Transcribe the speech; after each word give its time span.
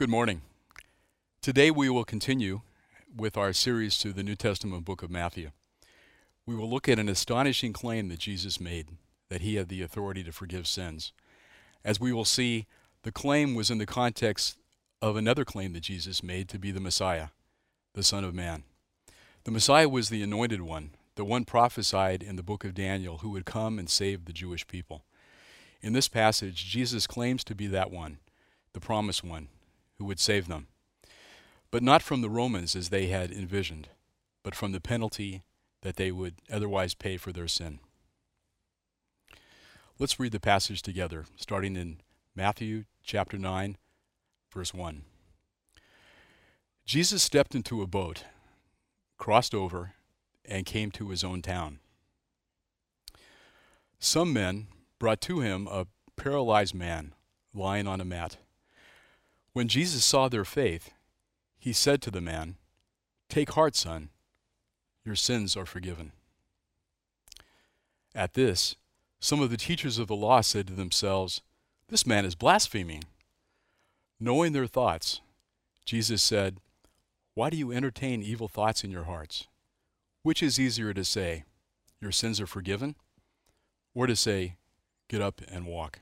Good 0.00 0.08
morning. 0.08 0.40
Today 1.42 1.70
we 1.70 1.90
will 1.90 2.06
continue 2.06 2.62
with 3.14 3.36
our 3.36 3.52
series 3.52 3.98
to 3.98 4.14
the 4.14 4.22
New 4.22 4.34
Testament 4.34 4.86
book 4.86 5.02
of 5.02 5.10
Matthew. 5.10 5.50
We 6.46 6.54
will 6.54 6.70
look 6.70 6.88
at 6.88 6.98
an 6.98 7.10
astonishing 7.10 7.74
claim 7.74 8.08
that 8.08 8.20
Jesus 8.20 8.58
made 8.58 8.96
that 9.28 9.42
he 9.42 9.56
had 9.56 9.68
the 9.68 9.82
authority 9.82 10.24
to 10.24 10.32
forgive 10.32 10.66
sins. 10.66 11.12
As 11.84 12.00
we 12.00 12.14
will 12.14 12.24
see, 12.24 12.66
the 13.02 13.12
claim 13.12 13.54
was 13.54 13.68
in 13.68 13.76
the 13.76 13.84
context 13.84 14.56
of 15.02 15.16
another 15.16 15.44
claim 15.44 15.74
that 15.74 15.82
Jesus 15.82 16.22
made 16.22 16.48
to 16.48 16.58
be 16.58 16.70
the 16.70 16.80
Messiah, 16.80 17.26
the 17.92 18.02
Son 18.02 18.24
of 18.24 18.32
Man. 18.34 18.62
The 19.44 19.50
Messiah 19.50 19.86
was 19.90 20.08
the 20.08 20.22
anointed 20.22 20.62
one, 20.62 20.92
the 21.16 21.26
one 21.26 21.44
prophesied 21.44 22.22
in 22.22 22.36
the 22.36 22.42
book 22.42 22.64
of 22.64 22.72
Daniel 22.72 23.18
who 23.18 23.28
would 23.32 23.44
come 23.44 23.78
and 23.78 23.90
save 23.90 24.24
the 24.24 24.32
Jewish 24.32 24.66
people. 24.66 25.04
In 25.82 25.92
this 25.92 26.08
passage, 26.08 26.70
Jesus 26.70 27.06
claims 27.06 27.44
to 27.44 27.54
be 27.54 27.66
that 27.66 27.90
one, 27.90 28.16
the 28.72 28.80
promised 28.80 29.22
one, 29.22 29.48
who 30.00 30.06
would 30.06 30.18
save 30.18 30.48
them. 30.48 30.66
But 31.70 31.82
not 31.82 32.02
from 32.02 32.22
the 32.22 32.30
Romans 32.30 32.74
as 32.74 32.88
they 32.88 33.08
had 33.08 33.30
envisioned, 33.30 33.90
but 34.42 34.54
from 34.54 34.72
the 34.72 34.80
penalty 34.80 35.42
that 35.82 35.96
they 35.96 36.10
would 36.10 36.36
otherwise 36.50 36.94
pay 36.94 37.18
for 37.18 37.32
their 37.32 37.46
sin. 37.46 37.80
Let's 39.98 40.18
read 40.18 40.32
the 40.32 40.40
passage 40.40 40.80
together, 40.80 41.26
starting 41.36 41.76
in 41.76 41.98
Matthew 42.34 42.84
chapter 43.04 43.36
9, 43.36 43.76
verse 44.50 44.72
1. 44.72 45.02
Jesus 46.86 47.22
stepped 47.22 47.54
into 47.54 47.82
a 47.82 47.86
boat, 47.86 48.24
crossed 49.18 49.54
over, 49.54 49.92
and 50.46 50.64
came 50.64 50.90
to 50.92 51.10
his 51.10 51.22
own 51.22 51.42
town. 51.42 51.78
Some 53.98 54.32
men 54.32 54.68
brought 54.98 55.20
to 55.20 55.40
him 55.40 55.68
a 55.70 55.86
paralyzed 56.16 56.74
man 56.74 57.14
lying 57.52 57.86
on 57.86 58.00
a 58.00 58.04
mat. 58.06 58.38
When 59.52 59.68
Jesus 59.68 60.04
saw 60.04 60.28
their 60.28 60.44
faith, 60.44 60.90
he 61.58 61.72
said 61.72 62.00
to 62.02 62.10
the 62.10 62.20
man, 62.20 62.56
Take 63.28 63.52
heart, 63.52 63.74
son, 63.74 64.10
your 65.04 65.16
sins 65.16 65.56
are 65.56 65.66
forgiven. 65.66 66.12
At 68.14 68.34
this, 68.34 68.76
some 69.18 69.40
of 69.40 69.50
the 69.50 69.56
teachers 69.56 69.98
of 69.98 70.08
the 70.08 70.16
law 70.16 70.40
said 70.40 70.66
to 70.68 70.72
themselves, 70.72 71.42
This 71.88 72.06
man 72.06 72.24
is 72.24 72.34
blaspheming. 72.34 73.04
Knowing 74.18 74.52
their 74.52 74.66
thoughts, 74.66 75.20
Jesus 75.84 76.22
said, 76.22 76.58
Why 77.34 77.50
do 77.50 77.56
you 77.56 77.72
entertain 77.72 78.22
evil 78.22 78.48
thoughts 78.48 78.84
in 78.84 78.90
your 78.90 79.04
hearts? 79.04 79.46
Which 80.22 80.42
is 80.42 80.60
easier 80.60 80.94
to 80.94 81.04
say, 81.04 81.44
Your 82.00 82.12
sins 82.12 82.40
are 82.40 82.46
forgiven, 82.46 82.94
or 83.94 84.06
to 84.06 84.14
say, 84.14 84.56
Get 85.08 85.20
up 85.20 85.40
and 85.48 85.66
walk? 85.66 86.00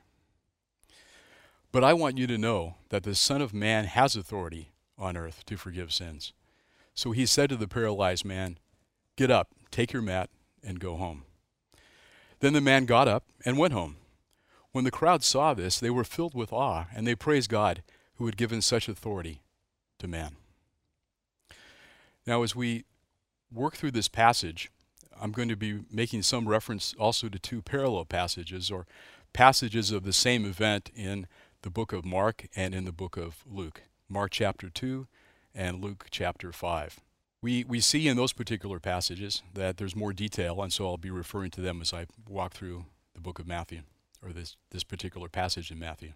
But 1.71 1.83
I 1.83 1.93
want 1.93 2.17
you 2.17 2.25
to 2.27 2.37
know 2.37 2.75
that 2.89 3.03
the 3.03 3.15
Son 3.15 3.41
of 3.41 3.53
Man 3.53 3.85
has 3.85 4.15
authority 4.15 4.71
on 4.97 5.15
earth 5.15 5.45
to 5.45 5.57
forgive 5.57 5.93
sins. 5.93 6.33
So 6.93 7.11
he 7.11 7.25
said 7.25 7.49
to 7.49 7.55
the 7.55 7.67
paralyzed 7.67 8.25
man, 8.25 8.57
Get 9.15 9.29
up, 9.29 9.49
take 9.71 9.93
your 9.93 10.01
mat, 10.01 10.29
and 10.63 10.79
go 10.79 10.95
home. 10.95 11.23
Then 12.39 12.53
the 12.53 12.61
man 12.61 12.85
got 12.85 13.07
up 13.07 13.25
and 13.45 13.57
went 13.57 13.73
home. 13.73 13.97
When 14.71 14.83
the 14.83 14.91
crowd 14.91 15.23
saw 15.23 15.53
this, 15.53 15.79
they 15.79 15.89
were 15.89 16.03
filled 16.03 16.35
with 16.35 16.53
awe, 16.53 16.85
and 16.95 17.05
they 17.05 17.15
praised 17.15 17.49
God 17.49 17.83
who 18.15 18.25
had 18.25 18.37
given 18.37 18.61
such 18.61 18.87
authority 18.87 19.41
to 19.99 20.07
man. 20.07 20.35
Now, 22.25 22.43
as 22.43 22.55
we 22.55 22.85
work 23.51 23.75
through 23.75 23.91
this 23.91 24.07
passage, 24.07 24.71
I'm 25.19 25.31
going 25.31 25.49
to 25.49 25.55
be 25.55 25.79
making 25.91 26.23
some 26.23 26.47
reference 26.47 26.93
also 26.99 27.29
to 27.29 27.39
two 27.39 27.61
parallel 27.61 28.05
passages 28.05 28.71
or 28.71 28.85
passages 29.33 29.91
of 29.91 30.03
the 30.03 30.13
same 30.13 30.45
event 30.45 30.91
in 30.95 31.27
the 31.61 31.69
book 31.69 31.91
of 31.91 32.05
Mark 32.05 32.47
and 32.55 32.73
in 32.73 32.85
the 32.85 32.91
book 32.91 33.17
of 33.17 33.43
Luke. 33.45 33.83
Mark 34.07 34.31
chapter 34.31 34.69
2 34.69 35.07
and 35.53 35.83
Luke 35.83 36.07
chapter 36.09 36.51
5. 36.51 36.99
We, 37.41 37.63
we 37.63 37.79
see 37.79 38.07
in 38.07 38.17
those 38.17 38.33
particular 38.33 38.79
passages 38.79 39.43
that 39.53 39.77
there's 39.77 39.95
more 39.95 40.13
detail, 40.13 40.61
and 40.61 40.71
so 40.71 40.87
I'll 40.87 40.97
be 40.97 41.11
referring 41.11 41.51
to 41.51 41.61
them 41.61 41.81
as 41.81 41.93
I 41.93 42.05
walk 42.27 42.53
through 42.53 42.85
the 43.13 43.21
book 43.21 43.39
of 43.39 43.47
Matthew, 43.47 43.81
or 44.23 44.31
this, 44.31 44.55
this 44.71 44.83
particular 44.83 45.29
passage 45.29 45.71
in 45.71 45.79
Matthew. 45.79 46.13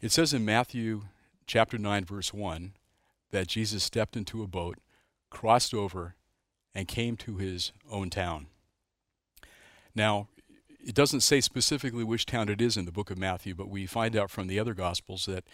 It 0.00 0.12
says 0.12 0.32
in 0.32 0.44
Matthew 0.44 1.02
chapter 1.46 1.78
9, 1.78 2.04
verse 2.04 2.32
1, 2.32 2.72
that 3.30 3.48
Jesus 3.48 3.82
stepped 3.82 4.16
into 4.16 4.42
a 4.42 4.48
boat, 4.48 4.78
crossed 5.30 5.74
over, 5.74 6.14
and 6.74 6.88
came 6.88 7.16
to 7.16 7.36
his 7.36 7.72
own 7.90 8.10
town. 8.10 8.46
Now, 9.94 10.28
it 10.86 10.94
doesn't 10.94 11.20
say 11.20 11.40
specifically 11.40 12.04
which 12.04 12.26
town 12.26 12.48
it 12.48 12.60
is 12.60 12.76
in 12.76 12.84
the 12.84 12.92
book 12.92 13.10
of 13.10 13.18
Matthew, 13.18 13.54
but 13.54 13.68
we 13.68 13.86
find 13.86 14.14
out 14.16 14.30
from 14.30 14.46
the 14.46 14.58
other 14.58 14.74
Gospels 14.74 15.26
that 15.26 15.44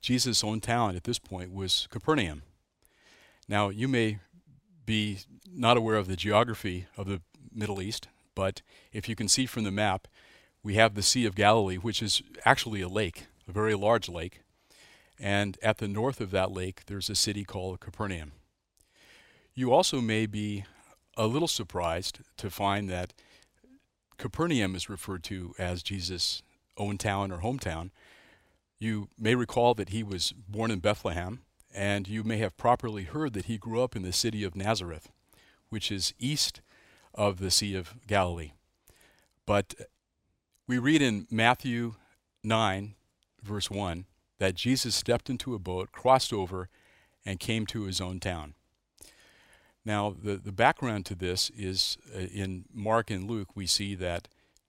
Jesus' 0.00 0.44
own 0.44 0.60
town 0.60 0.96
at 0.96 1.04
this 1.04 1.18
point 1.18 1.52
was 1.52 1.88
Capernaum. 1.90 2.42
Now, 3.48 3.68
you 3.68 3.88
may 3.88 4.18
be 4.86 5.18
not 5.52 5.76
aware 5.76 5.96
of 5.96 6.06
the 6.06 6.16
geography 6.16 6.86
of 6.96 7.06
the 7.06 7.20
Middle 7.52 7.82
East, 7.82 8.08
but 8.34 8.62
if 8.92 9.08
you 9.08 9.16
can 9.16 9.28
see 9.28 9.44
from 9.44 9.64
the 9.64 9.70
map, 9.70 10.06
we 10.62 10.74
have 10.74 10.94
the 10.94 11.02
Sea 11.02 11.26
of 11.26 11.34
Galilee, 11.34 11.76
which 11.76 12.02
is 12.02 12.22
actually 12.44 12.80
a 12.80 12.88
lake, 12.88 13.26
a 13.48 13.52
very 13.52 13.74
large 13.74 14.08
lake. 14.08 14.40
And 15.18 15.58
at 15.62 15.78
the 15.78 15.88
north 15.88 16.20
of 16.20 16.30
that 16.30 16.52
lake, 16.52 16.82
there's 16.86 17.10
a 17.10 17.14
city 17.14 17.44
called 17.44 17.80
Capernaum. 17.80 18.32
You 19.54 19.72
also 19.72 20.00
may 20.00 20.26
be 20.26 20.64
a 21.16 21.26
little 21.26 21.48
surprised 21.48 22.20
to 22.36 22.50
find 22.50 22.88
that 22.88 23.12
Capernaum 24.20 24.74
is 24.76 24.90
referred 24.90 25.24
to 25.24 25.54
as 25.58 25.82
Jesus' 25.82 26.42
own 26.76 26.98
town 26.98 27.32
or 27.32 27.38
hometown. 27.38 27.90
You 28.78 29.08
may 29.18 29.34
recall 29.34 29.72
that 29.74 29.88
he 29.88 30.02
was 30.02 30.34
born 30.46 30.70
in 30.70 30.80
Bethlehem, 30.80 31.40
and 31.74 32.06
you 32.06 32.22
may 32.22 32.36
have 32.36 32.56
properly 32.58 33.04
heard 33.04 33.32
that 33.32 33.46
he 33.46 33.56
grew 33.56 33.82
up 33.82 33.96
in 33.96 34.02
the 34.02 34.12
city 34.12 34.44
of 34.44 34.54
Nazareth, 34.54 35.08
which 35.70 35.90
is 35.90 36.12
east 36.18 36.60
of 37.14 37.38
the 37.38 37.50
Sea 37.50 37.74
of 37.74 37.94
Galilee. 38.06 38.52
But 39.46 39.74
we 40.66 40.76
read 40.76 41.00
in 41.00 41.26
Matthew 41.30 41.94
9, 42.44 42.94
verse 43.42 43.70
1, 43.70 44.04
that 44.38 44.54
Jesus 44.54 44.94
stepped 44.94 45.30
into 45.30 45.54
a 45.54 45.58
boat, 45.58 45.92
crossed 45.92 46.32
over, 46.32 46.68
and 47.24 47.40
came 47.40 47.64
to 47.66 47.84
his 47.84 48.02
own 48.02 48.20
town. 48.20 48.52
Now, 49.84 50.14
the, 50.22 50.36
the 50.36 50.52
background 50.52 51.06
to 51.06 51.14
this 51.14 51.50
is 51.56 51.96
uh, 52.14 52.20
in 52.20 52.64
Mark 52.72 53.10
and 53.10 53.28
Luke, 53.28 53.48
we 53.54 53.66
see 53.66 53.94
that 53.94 54.28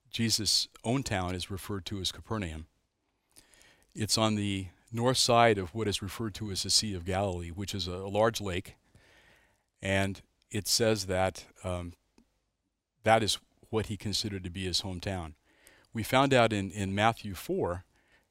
Jesus' 0.09 0.67
own 0.83 1.03
town 1.03 1.35
is 1.35 1.51
referred 1.51 1.85
to 1.87 1.99
as 1.99 2.11
Capernaum. 2.11 2.67
It's 3.93 4.17
on 4.17 4.35
the 4.35 4.67
north 4.91 5.17
side 5.17 5.57
of 5.57 5.73
what 5.73 5.87
is 5.87 6.01
referred 6.01 6.33
to 6.35 6.51
as 6.51 6.63
the 6.63 6.69
Sea 6.69 6.93
of 6.93 7.05
Galilee, 7.05 7.49
which 7.49 7.73
is 7.73 7.87
a, 7.87 7.93
a 7.93 8.09
large 8.09 8.39
lake. 8.39 8.75
And 9.81 10.21
it 10.49 10.67
says 10.67 11.05
that 11.05 11.45
um, 11.63 11.93
that 13.03 13.23
is 13.23 13.37
what 13.69 13.87
he 13.87 13.97
considered 13.97 14.43
to 14.43 14.49
be 14.49 14.65
his 14.65 14.81
hometown. 14.81 15.33
We 15.93 16.03
found 16.03 16.33
out 16.33 16.53
in, 16.53 16.71
in 16.71 16.95
Matthew 16.95 17.33
4 17.33 17.83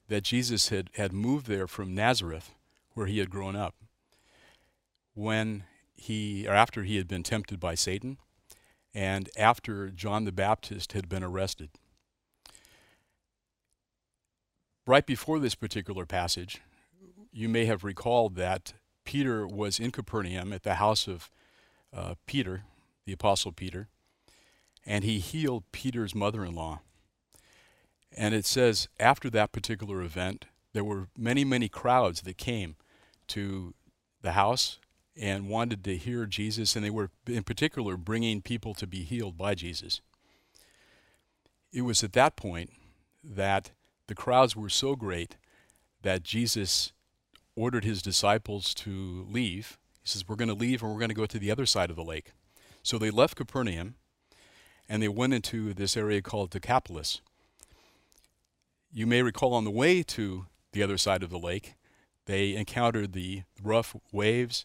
that 0.09 0.25
Jesus 0.25 0.69
had, 0.69 0.91
had 0.95 1.12
moved 1.12 1.47
there 1.47 1.67
from 1.67 1.95
Nazareth, 1.95 2.55
where 2.95 3.07
he 3.07 3.19
had 3.19 3.31
grown 3.31 3.57
up, 3.57 3.75
when 5.15 5.65
he, 6.00 6.47
or 6.49 6.55
after 6.55 6.83
he 6.83 6.97
had 6.97 7.06
been 7.06 7.22
tempted 7.22 7.61
by 7.61 7.75
Satan, 7.75 8.19
and 8.94 9.28
after 9.37 9.91
John 9.91 10.25
the 10.25 10.33
Baptist 10.33 10.93
had 10.93 11.09
been 11.09 11.22
arrested 11.22 11.71
right 14.91 15.06
before 15.06 15.38
this 15.38 15.55
particular 15.55 16.05
passage, 16.05 16.61
you 17.33 17.49
may 17.49 17.65
have 17.65 17.84
recalled 17.84 18.34
that 18.34 18.72
Peter 19.05 19.47
was 19.47 19.78
in 19.78 19.93
Capernaum 19.93 20.53
at 20.53 20.65
the 20.65 20.75
house 20.75 21.06
of 21.06 21.31
uh, 21.94 22.15
Peter, 22.27 22.65
the 23.06 23.12
Apostle 23.12 23.53
Peter, 23.53 23.88
and 24.84 25.05
he 25.05 25.21
healed 25.21 25.62
Peter's 25.71 26.12
mother 26.12 26.44
in 26.44 26.56
law. 26.56 26.81
And 28.17 28.34
it 28.34 28.44
says 28.44 28.88
after 28.99 29.31
that 29.31 29.53
particular 29.53 30.03
event, 30.03 30.47
there 30.72 30.84
were 30.84 31.06
many, 31.17 31.44
many 31.44 31.69
crowds 31.69 32.22
that 32.22 32.37
came 32.37 32.75
to 33.29 33.75
the 34.23 34.32
house 34.32 34.81
and 35.19 35.49
wanted 35.49 35.85
to 35.85 35.97
hear 35.97 36.27
Jesus, 36.27 36.77
and 36.77 36.85
they 36.85 36.91
were, 36.91 37.11
in 37.27 37.43
particular, 37.43 37.97
bringing 37.97 38.43
people 38.43 38.75
to 38.75 38.87
be 38.87 39.03
healed 39.03 39.37
by 39.37 39.55
Jesus. 39.55 40.01
It 41.73 41.83
was 41.83 42.03
at 42.03 42.12
that 42.15 42.37
point 42.37 42.71
that 43.23 43.71
the 44.07 44.15
crowds 44.15 44.57
were 44.57 44.69
so 44.69 44.97
great 44.97 45.37
that 46.03 46.23
Jesus 46.23 46.93
ordered 47.55 47.85
his 47.85 48.03
disciples 48.03 48.75
to 48.75 49.27
leave. 49.29 49.79
He 50.03 50.09
says, 50.09 50.29
We're 50.29 50.37
going 50.37 50.49
to 50.49 50.55
leave 50.55 50.83
and 50.83 50.93
we're 50.93 50.99
going 50.99 51.11
to 51.11 51.15
go 51.15 51.27
to 51.27 51.39
the 51.39 51.51
other 51.51 51.67
side 51.67 51.91
of 51.91 51.97
the 51.97 52.05
lake. 52.05 52.33
So 52.83 52.99
they 52.99 53.11
left 53.11 53.37
Capernaum 53.37 53.95
and 54.89 55.03
they 55.03 55.09
went 55.09 55.35
into 55.35 55.75
this 55.75 55.97
area 55.97 56.23
called 56.23 56.51
Decapolis. 56.51 57.21
You 58.93 59.07
may 59.07 59.23
recall 59.23 59.55
on 59.55 59.65
the 59.65 59.71
way 59.71 60.03
to 60.03 60.47
the 60.73 60.83
other 60.83 60.99
side 60.99 61.23
of 61.23 61.31
the 61.31 61.39
lake, 61.39 61.75
they 62.27 62.57
encountered 62.57 63.12
the 63.12 63.43
rough 63.62 63.95
waves. 64.12 64.65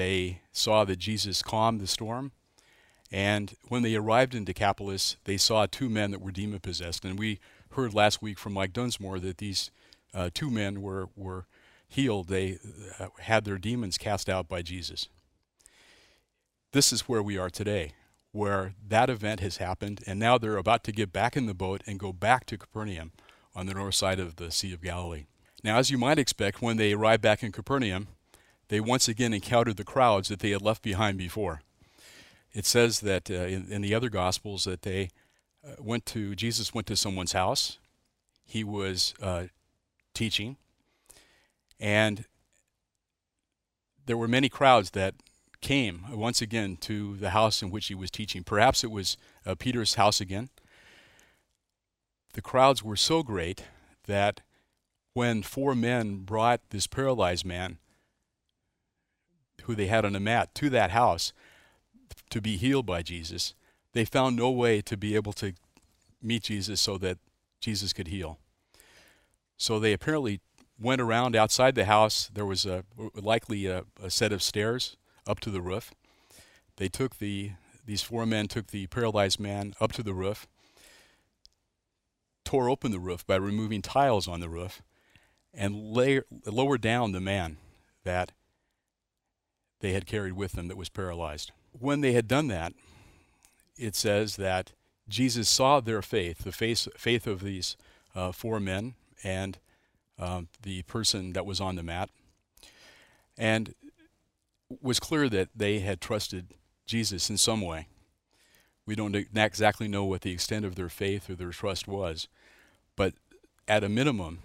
They 0.00 0.40
saw 0.50 0.86
that 0.86 0.98
Jesus 0.98 1.42
calmed 1.42 1.78
the 1.78 1.86
storm. 1.86 2.32
And 3.12 3.54
when 3.68 3.82
they 3.82 3.94
arrived 3.96 4.34
in 4.34 4.46
Decapolis, 4.46 5.16
they 5.24 5.36
saw 5.36 5.66
two 5.66 5.90
men 5.90 6.10
that 6.10 6.22
were 6.22 6.30
demon 6.30 6.60
possessed. 6.60 7.04
And 7.04 7.18
we 7.18 7.38
heard 7.72 7.92
last 7.92 8.22
week 8.22 8.38
from 8.38 8.54
Mike 8.54 8.72
Dunsmore 8.72 9.18
that 9.20 9.36
these 9.36 9.70
uh, 10.14 10.30
two 10.32 10.50
men 10.50 10.80
were, 10.80 11.10
were 11.16 11.44
healed, 11.86 12.28
they 12.28 12.56
uh, 12.98 13.08
had 13.18 13.44
their 13.44 13.58
demons 13.58 13.98
cast 13.98 14.30
out 14.30 14.48
by 14.48 14.62
Jesus. 14.62 15.10
This 16.72 16.94
is 16.94 17.02
where 17.02 17.22
we 17.22 17.36
are 17.36 17.50
today, 17.50 17.92
where 18.32 18.72
that 18.88 19.10
event 19.10 19.40
has 19.40 19.58
happened, 19.58 20.02
and 20.06 20.18
now 20.18 20.38
they're 20.38 20.56
about 20.56 20.82
to 20.84 20.92
get 20.92 21.12
back 21.12 21.36
in 21.36 21.44
the 21.44 21.52
boat 21.52 21.82
and 21.86 22.00
go 22.00 22.10
back 22.10 22.46
to 22.46 22.56
Capernaum 22.56 23.12
on 23.54 23.66
the 23.66 23.74
north 23.74 23.96
side 23.96 24.18
of 24.18 24.36
the 24.36 24.50
Sea 24.50 24.72
of 24.72 24.80
Galilee. 24.80 25.26
Now, 25.62 25.76
as 25.76 25.90
you 25.90 25.98
might 25.98 26.18
expect, 26.18 26.62
when 26.62 26.78
they 26.78 26.94
arrived 26.94 27.20
back 27.20 27.42
in 27.42 27.52
Capernaum, 27.52 28.08
they 28.70 28.80
once 28.80 29.08
again 29.08 29.34
encountered 29.34 29.76
the 29.76 29.84
crowds 29.84 30.28
that 30.28 30.38
they 30.38 30.50
had 30.50 30.62
left 30.62 30.80
behind 30.80 31.18
before. 31.18 31.60
It 32.52 32.64
says 32.64 33.00
that 33.00 33.28
uh, 33.28 33.34
in, 33.34 33.66
in, 33.68 33.82
the 33.82 33.94
other 33.94 34.08
Gospels 34.08 34.62
that 34.62 34.82
they 34.82 35.10
uh, 35.66 35.74
went 35.80 36.06
to, 36.06 36.36
Jesus 36.36 36.72
went 36.72 36.86
to 36.86 36.96
someone's 36.96 37.32
house. 37.32 37.78
He 38.46 38.62
was 38.62 39.12
uh, 39.20 39.46
teaching. 40.14 40.56
And 41.80 42.26
there 44.06 44.16
were 44.16 44.28
many 44.28 44.48
crowds 44.48 44.90
that 44.92 45.16
came 45.60 46.04
once 46.12 46.40
again 46.40 46.76
to 46.82 47.16
the 47.16 47.30
house 47.30 47.62
in 47.62 47.70
which 47.70 47.88
he 47.88 47.94
was 47.96 48.10
teaching. 48.10 48.44
Perhaps 48.44 48.84
it 48.84 48.90
was 48.92 49.16
uh, 49.44 49.56
Peter's 49.56 49.94
house 49.94 50.20
again. 50.20 50.48
The 52.34 52.42
crowds 52.42 52.84
were 52.84 52.96
so 52.96 53.24
great 53.24 53.64
that 54.06 54.42
when 55.12 55.42
four 55.42 55.74
men 55.74 56.18
brought 56.18 56.60
this 56.70 56.86
paralyzed 56.86 57.44
man, 57.44 57.78
who 59.64 59.74
they 59.74 59.86
had 59.86 60.04
on 60.04 60.16
a 60.16 60.20
mat, 60.20 60.54
to 60.56 60.70
that 60.70 60.90
house 60.90 61.32
to 62.30 62.40
be 62.40 62.56
healed 62.56 62.86
by 62.86 63.02
Jesus, 63.02 63.54
they 63.92 64.04
found 64.04 64.36
no 64.36 64.50
way 64.50 64.80
to 64.82 64.96
be 64.96 65.14
able 65.14 65.32
to 65.34 65.52
meet 66.22 66.44
Jesus 66.44 66.80
so 66.80 66.98
that 66.98 67.18
Jesus 67.60 67.92
could 67.92 68.08
heal. 68.08 68.38
So 69.56 69.78
they 69.78 69.92
apparently 69.92 70.40
went 70.80 71.00
around 71.00 71.36
outside 71.36 71.74
the 71.74 71.84
house. 71.84 72.30
There 72.32 72.46
was 72.46 72.64
a, 72.64 72.84
likely 73.14 73.66
a, 73.66 73.84
a 74.02 74.10
set 74.10 74.32
of 74.32 74.42
stairs 74.42 74.96
up 75.26 75.40
to 75.40 75.50
the 75.50 75.60
roof. 75.60 75.92
They 76.76 76.88
took 76.88 77.18
the 77.18 77.52
these 77.86 78.02
four 78.02 78.24
men 78.24 78.46
took 78.46 78.68
the 78.68 78.86
paralyzed 78.86 79.40
man 79.40 79.74
up 79.80 79.90
to 79.92 80.02
the 80.02 80.14
roof, 80.14 80.46
tore 82.44 82.68
open 82.68 82.92
the 82.92 83.00
roof 83.00 83.26
by 83.26 83.34
removing 83.36 83.82
tiles 83.82 84.28
on 84.28 84.38
the 84.38 84.48
roof, 84.48 84.80
and 85.52 85.90
lay, 85.90 86.20
lowered 86.46 86.82
down 86.82 87.10
the 87.10 87.20
man 87.20 87.56
that 88.04 88.30
they 89.80 89.92
had 89.92 90.06
carried 90.06 90.34
with 90.34 90.52
them 90.52 90.68
that 90.68 90.76
was 90.76 90.88
paralyzed. 90.88 91.52
When 91.78 92.00
they 92.00 92.12
had 92.12 92.28
done 92.28 92.48
that, 92.48 92.72
it 93.76 93.96
says 93.96 94.36
that 94.36 94.72
Jesus 95.08 95.48
saw 95.48 95.80
their 95.80 96.02
faith, 96.02 96.44
the 96.44 96.52
faith, 96.52 96.86
faith 96.96 97.26
of 97.26 97.42
these 97.42 97.76
uh, 98.14 98.32
four 98.32 98.60
men 98.60 98.94
and 99.24 99.58
um, 100.18 100.48
the 100.62 100.82
person 100.82 101.32
that 101.32 101.46
was 101.46 101.60
on 101.60 101.76
the 101.76 101.82
mat, 101.82 102.10
and 103.36 103.74
was 104.80 105.00
clear 105.00 105.28
that 105.28 105.48
they 105.54 105.80
had 105.80 106.00
trusted 106.00 106.54
Jesus 106.86 107.30
in 107.30 107.36
some 107.36 107.60
way. 107.60 107.86
We 108.86 108.94
don't 108.94 109.14
exactly 109.14 109.88
know 109.88 110.04
what 110.04 110.22
the 110.22 110.32
extent 110.32 110.64
of 110.64 110.74
their 110.74 110.88
faith 110.88 111.30
or 111.30 111.34
their 111.34 111.50
trust 111.50 111.88
was, 111.88 112.28
but 112.96 113.14
at 113.66 113.84
a 113.84 113.88
minimum, 113.88 114.40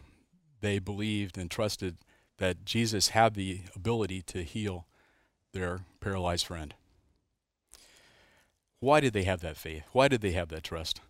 they 0.61 0.79
believed 0.79 1.37
and 1.37 1.49
trusted 1.49 1.97
that 2.37 2.65
Jesus 2.65 3.09
had 3.09 3.33
the 3.33 3.61
ability 3.75 4.21
to 4.23 4.43
heal 4.43 4.87
their 5.55 5.79
paralyzed 5.99 6.45
friend. 6.45 6.75
Why 8.79 8.99
did 8.99 9.13
they 9.13 9.23
have 9.23 9.41
that 9.41 9.57
faith? 9.57 9.83
Why 9.93 10.07
did 10.07 10.21
they 10.21 10.33
have 10.33 10.49
that 10.49 10.63
trust? 10.63 11.01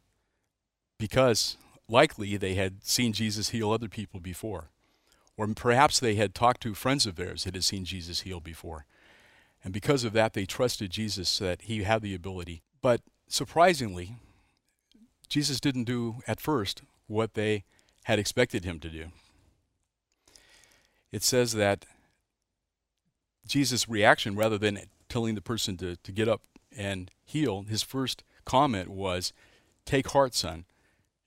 Because 0.97 1.57
likely 1.89 2.37
they 2.37 2.53
had 2.53 2.85
seen 2.85 3.11
Jesus 3.11 3.49
heal 3.49 3.71
other 3.71 3.89
people 3.89 4.21
before. 4.21 4.69
Or 5.35 5.47
perhaps 5.47 5.99
they 5.99 6.15
had 6.15 6.33
talked 6.33 6.61
to 6.61 6.73
friends 6.73 7.05
of 7.05 7.15
theirs 7.17 7.43
that 7.43 7.55
had 7.55 7.65
seen 7.65 7.83
Jesus 7.83 8.21
heal 8.21 8.39
before. 8.39 8.85
And 9.63 9.73
because 9.73 10.03
of 10.03 10.13
that, 10.13 10.33
they 10.33 10.45
trusted 10.45 10.91
Jesus 10.91 11.39
that 11.39 11.63
he 11.63 11.83
had 11.83 12.01
the 12.01 12.15
ability. 12.15 12.61
But 12.81 13.01
surprisingly, 13.27 14.15
Jesus 15.27 15.59
didn't 15.59 15.85
do 15.85 16.17
at 16.27 16.39
first 16.39 16.83
what 17.07 17.33
they 17.33 17.63
had 18.03 18.19
expected 18.19 18.63
him 18.63 18.79
to 18.79 18.89
do. 18.89 19.07
It 21.11 21.23
says 21.23 21.53
that 21.53 21.85
Jesus' 23.47 23.87
reaction, 23.87 24.35
rather 24.35 24.57
than 24.57 24.79
telling 25.09 25.35
the 25.35 25.41
person 25.41 25.77
to, 25.77 25.95
to 25.97 26.11
get 26.11 26.27
up 26.27 26.41
and 26.75 27.11
heal, 27.23 27.63
his 27.63 27.83
first 27.83 28.23
comment 28.43 28.89
was, 28.89 29.33
Take 29.85 30.09
heart, 30.09 30.33
son, 30.33 30.65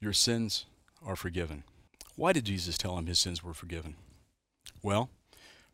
your 0.00 0.12
sins 0.12 0.66
are 1.04 1.16
forgiven. 1.16 1.64
Why 2.16 2.32
did 2.32 2.44
Jesus 2.44 2.76
tell 2.76 2.98
him 2.98 3.06
his 3.06 3.20
sins 3.20 3.44
were 3.44 3.54
forgiven? 3.54 3.94
Well, 4.82 5.10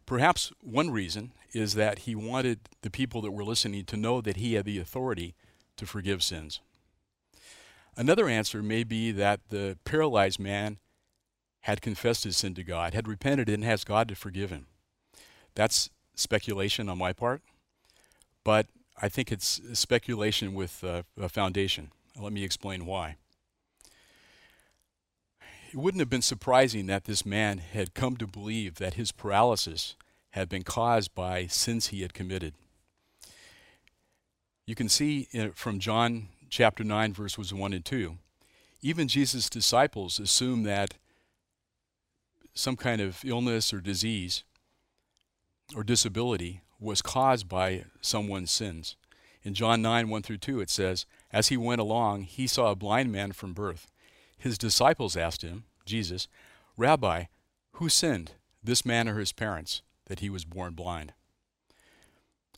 Perhaps 0.06 0.52
one 0.60 0.90
reason 0.90 1.32
is 1.52 1.74
that 1.74 2.00
he 2.00 2.14
wanted 2.14 2.60
the 2.82 2.90
people 2.90 3.22
that 3.22 3.32
were 3.32 3.44
listening 3.44 3.84
to 3.86 3.96
know 3.96 4.20
that 4.20 4.36
he 4.36 4.54
had 4.54 4.66
the 4.66 4.78
authority 4.78 5.34
to 5.76 5.86
forgive 5.86 6.22
sins. 6.22 6.60
Another 7.96 8.28
answer 8.28 8.62
may 8.62 8.84
be 8.84 9.12
that 9.12 9.40
the 9.48 9.78
paralyzed 9.84 10.38
man 10.38 10.78
had 11.60 11.80
confessed 11.80 12.24
his 12.24 12.36
sin 12.36 12.54
to 12.54 12.64
God, 12.64 12.92
had 12.92 13.08
repented, 13.08 13.48
and 13.48 13.64
has 13.64 13.84
God 13.84 14.08
to 14.08 14.14
forgive 14.14 14.50
him. 14.50 14.66
That's 15.54 15.88
speculation 16.14 16.88
on 16.88 16.98
my 16.98 17.12
part, 17.12 17.42
but 18.44 18.66
I 19.00 19.08
think 19.08 19.32
it's 19.32 19.60
speculation 19.72 20.54
with 20.54 20.84
uh, 20.84 21.02
a 21.20 21.28
foundation. 21.28 21.90
Let 22.18 22.32
me 22.32 22.44
explain 22.44 22.86
why. 22.86 23.16
It 25.72 25.76
wouldn't 25.76 26.00
have 26.00 26.10
been 26.10 26.22
surprising 26.22 26.86
that 26.86 27.04
this 27.04 27.26
man 27.26 27.58
had 27.58 27.94
come 27.94 28.16
to 28.18 28.26
believe 28.26 28.76
that 28.76 28.94
his 28.94 29.10
paralysis 29.10 29.96
had 30.30 30.48
been 30.48 30.62
caused 30.62 31.14
by 31.14 31.46
sins 31.46 31.88
he 31.88 32.02
had 32.02 32.14
committed. 32.14 32.54
You 34.66 34.74
can 34.74 34.88
see 34.88 35.28
from 35.54 35.80
John 35.80 36.28
chapter 36.48 36.84
9, 36.84 37.12
verses 37.12 37.52
1 37.52 37.72
and 37.72 37.84
2, 37.84 38.16
even 38.82 39.08
Jesus' 39.08 39.50
disciples 39.50 40.20
assume 40.20 40.62
that 40.62 40.94
some 42.54 42.76
kind 42.76 43.00
of 43.00 43.24
illness 43.24 43.74
or 43.74 43.80
disease 43.80 44.44
or 45.74 45.84
disability 45.84 46.62
was 46.80 47.02
caused 47.02 47.48
by 47.48 47.84
someone's 48.00 48.50
sins. 48.50 48.96
In 49.42 49.54
John 49.54 49.82
9, 49.82 50.08
1 50.08 50.22
through 50.22 50.38
2, 50.38 50.60
it 50.60 50.70
says, 50.70 51.06
As 51.32 51.48
he 51.48 51.56
went 51.56 51.80
along, 51.80 52.22
he 52.22 52.46
saw 52.46 52.70
a 52.70 52.76
blind 52.76 53.12
man 53.12 53.32
from 53.32 53.52
birth. 53.52 53.90
His 54.36 54.58
disciples 54.58 55.16
asked 55.16 55.42
him, 55.42 55.64
Jesus, 55.84 56.28
Rabbi, 56.76 57.24
who 57.72 57.88
sinned, 57.88 58.32
this 58.62 58.86
man 58.86 59.08
or 59.08 59.18
his 59.18 59.32
parents, 59.32 59.82
that 60.06 60.20
he 60.20 60.30
was 60.30 60.44
born 60.44 60.74
blind? 60.74 61.12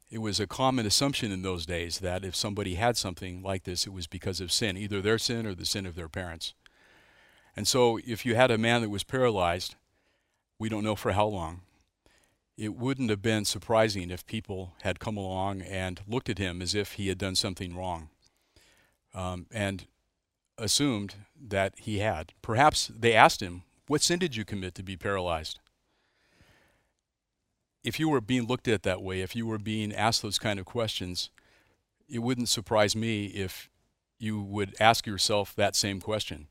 It 0.08 0.18
was 0.18 0.38
a 0.38 0.46
common 0.46 0.86
assumption 0.86 1.32
in 1.32 1.42
those 1.42 1.66
days 1.66 1.98
that 1.98 2.24
if 2.24 2.36
somebody 2.36 2.76
had 2.76 2.96
something 2.96 3.42
like 3.42 3.64
this, 3.64 3.86
it 3.86 3.92
was 3.92 4.06
because 4.06 4.40
of 4.40 4.52
sin, 4.52 4.76
either 4.76 5.02
their 5.02 5.18
sin 5.18 5.46
or 5.46 5.54
the 5.54 5.66
sin 5.66 5.84
of 5.84 5.96
their 5.96 6.08
parents. 6.08 6.54
And 7.56 7.66
so, 7.66 7.98
if 8.06 8.24
you 8.24 8.36
had 8.36 8.50
a 8.52 8.58
man 8.58 8.82
that 8.82 8.90
was 8.90 9.02
paralyzed, 9.02 9.74
we 10.58 10.68
don't 10.68 10.84
know 10.84 10.94
for 10.94 11.12
how 11.12 11.26
long, 11.26 11.62
it 12.56 12.74
wouldn't 12.74 13.10
have 13.10 13.22
been 13.22 13.44
surprising 13.44 14.10
if 14.10 14.26
people 14.26 14.74
had 14.82 14.98
come 14.98 15.16
along 15.16 15.62
and 15.62 16.00
looked 16.06 16.28
at 16.28 16.38
him 16.38 16.62
as 16.62 16.74
if 16.74 16.92
he 16.92 17.08
had 17.08 17.18
done 17.18 17.34
something 17.34 17.76
wrong. 17.76 18.08
Um, 19.14 19.46
and 19.50 19.86
assumed 20.58 21.14
that 21.40 21.74
he 21.78 21.98
had. 21.98 22.32
Perhaps 22.42 22.90
they 22.94 23.12
asked 23.12 23.42
him, 23.42 23.62
What 23.86 24.02
sin 24.02 24.18
did 24.18 24.36
you 24.36 24.44
commit 24.44 24.74
to 24.76 24.82
be 24.82 24.96
paralyzed? 24.96 25.58
If 27.84 28.00
you 28.00 28.08
were 28.08 28.20
being 28.20 28.46
looked 28.46 28.68
at 28.68 28.82
that 28.82 29.02
way, 29.02 29.20
if 29.20 29.36
you 29.36 29.46
were 29.46 29.58
being 29.58 29.94
asked 29.94 30.22
those 30.22 30.38
kind 30.38 30.58
of 30.58 30.66
questions, 30.66 31.30
it 32.08 32.18
wouldn't 32.20 32.48
surprise 32.48 32.96
me 32.96 33.26
if 33.26 33.70
you 34.18 34.40
would 34.40 34.74
ask 34.80 35.06
yourself 35.06 35.54
that 35.54 35.76
same 35.76 36.00
question 36.00 36.48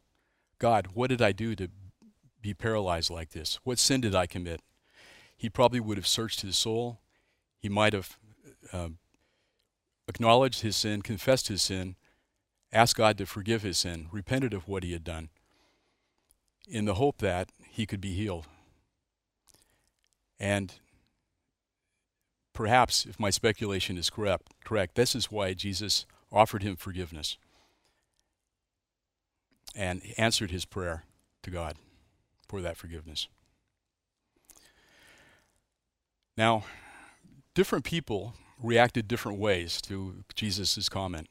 God, 0.60 0.90
what 0.94 1.10
did 1.10 1.22
I 1.22 1.32
do 1.32 1.56
to 1.56 1.70
be 2.42 2.54
paralyzed 2.54 3.10
like 3.10 3.32
this? 3.32 3.60
What 3.64 3.80
sin 3.80 4.02
did 4.02 4.16
I 4.16 4.28
commit? 4.28 4.62
He 5.38 5.50
probably 5.50 5.80
would 5.80 5.98
have 5.98 6.08
searched 6.08 6.42
his 6.42 6.58
soul. 6.58 7.00
He 7.60 7.70
might 7.70 7.94
have 7.94 8.18
uh, 8.72 8.90
acknowledged 10.08 10.62
his 10.62 10.76
sin, 10.76 11.02
confessed 11.02 11.48
his 11.48 11.62
sin, 11.62 11.96
asked 12.72 12.96
God 12.96 13.18
to 13.18 13.26
forgive 13.26 13.62
his 13.62 13.78
sin, 13.78 14.08
repented 14.12 14.54
of 14.54 14.68
what 14.68 14.84
he 14.84 14.94
had 14.94 15.04
done, 15.04 15.30
in 16.68 16.86
the 16.86 16.96
hope 16.96 17.18
that 17.20 17.50
he 17.70 17.86
could 17.86 18.02
be 18.02 18.14
healed. 18.14 18.48
And 20.40 20.74
perhaps, 22.54 23.06
if 23.06 23.20
my 23.20 23.30
speculation 23.30 23.98
is 23.98 24.10
correct, 24.10 24.54
correct, 24.64 24.96
this 24.96 25.16
is 25.16 25.32
why 25.32 25.54
Jesus 25.54 26.06
offered 26.32 26.64
him 26.64 26.76
forgiveness 26.76 27.38
and 29.76 30.02
answered 30.18 30.52
his 30.52 30.66
prayer 30.66 31.04
to 31.44 31.52
God 31.52 31.78
for 32.48 32.62
that 32.62 32.78
forgiveness. 32.78 33.28
Now, 36.38 36.64
different 37.54 37.86
people 37.86 38.34
reacted 38.62 39.08
different 39.08 39.40
ways 39.40 39.82
to 39.84 40.24
Jesus' 40.34 40.90
comment. 40.90 41.28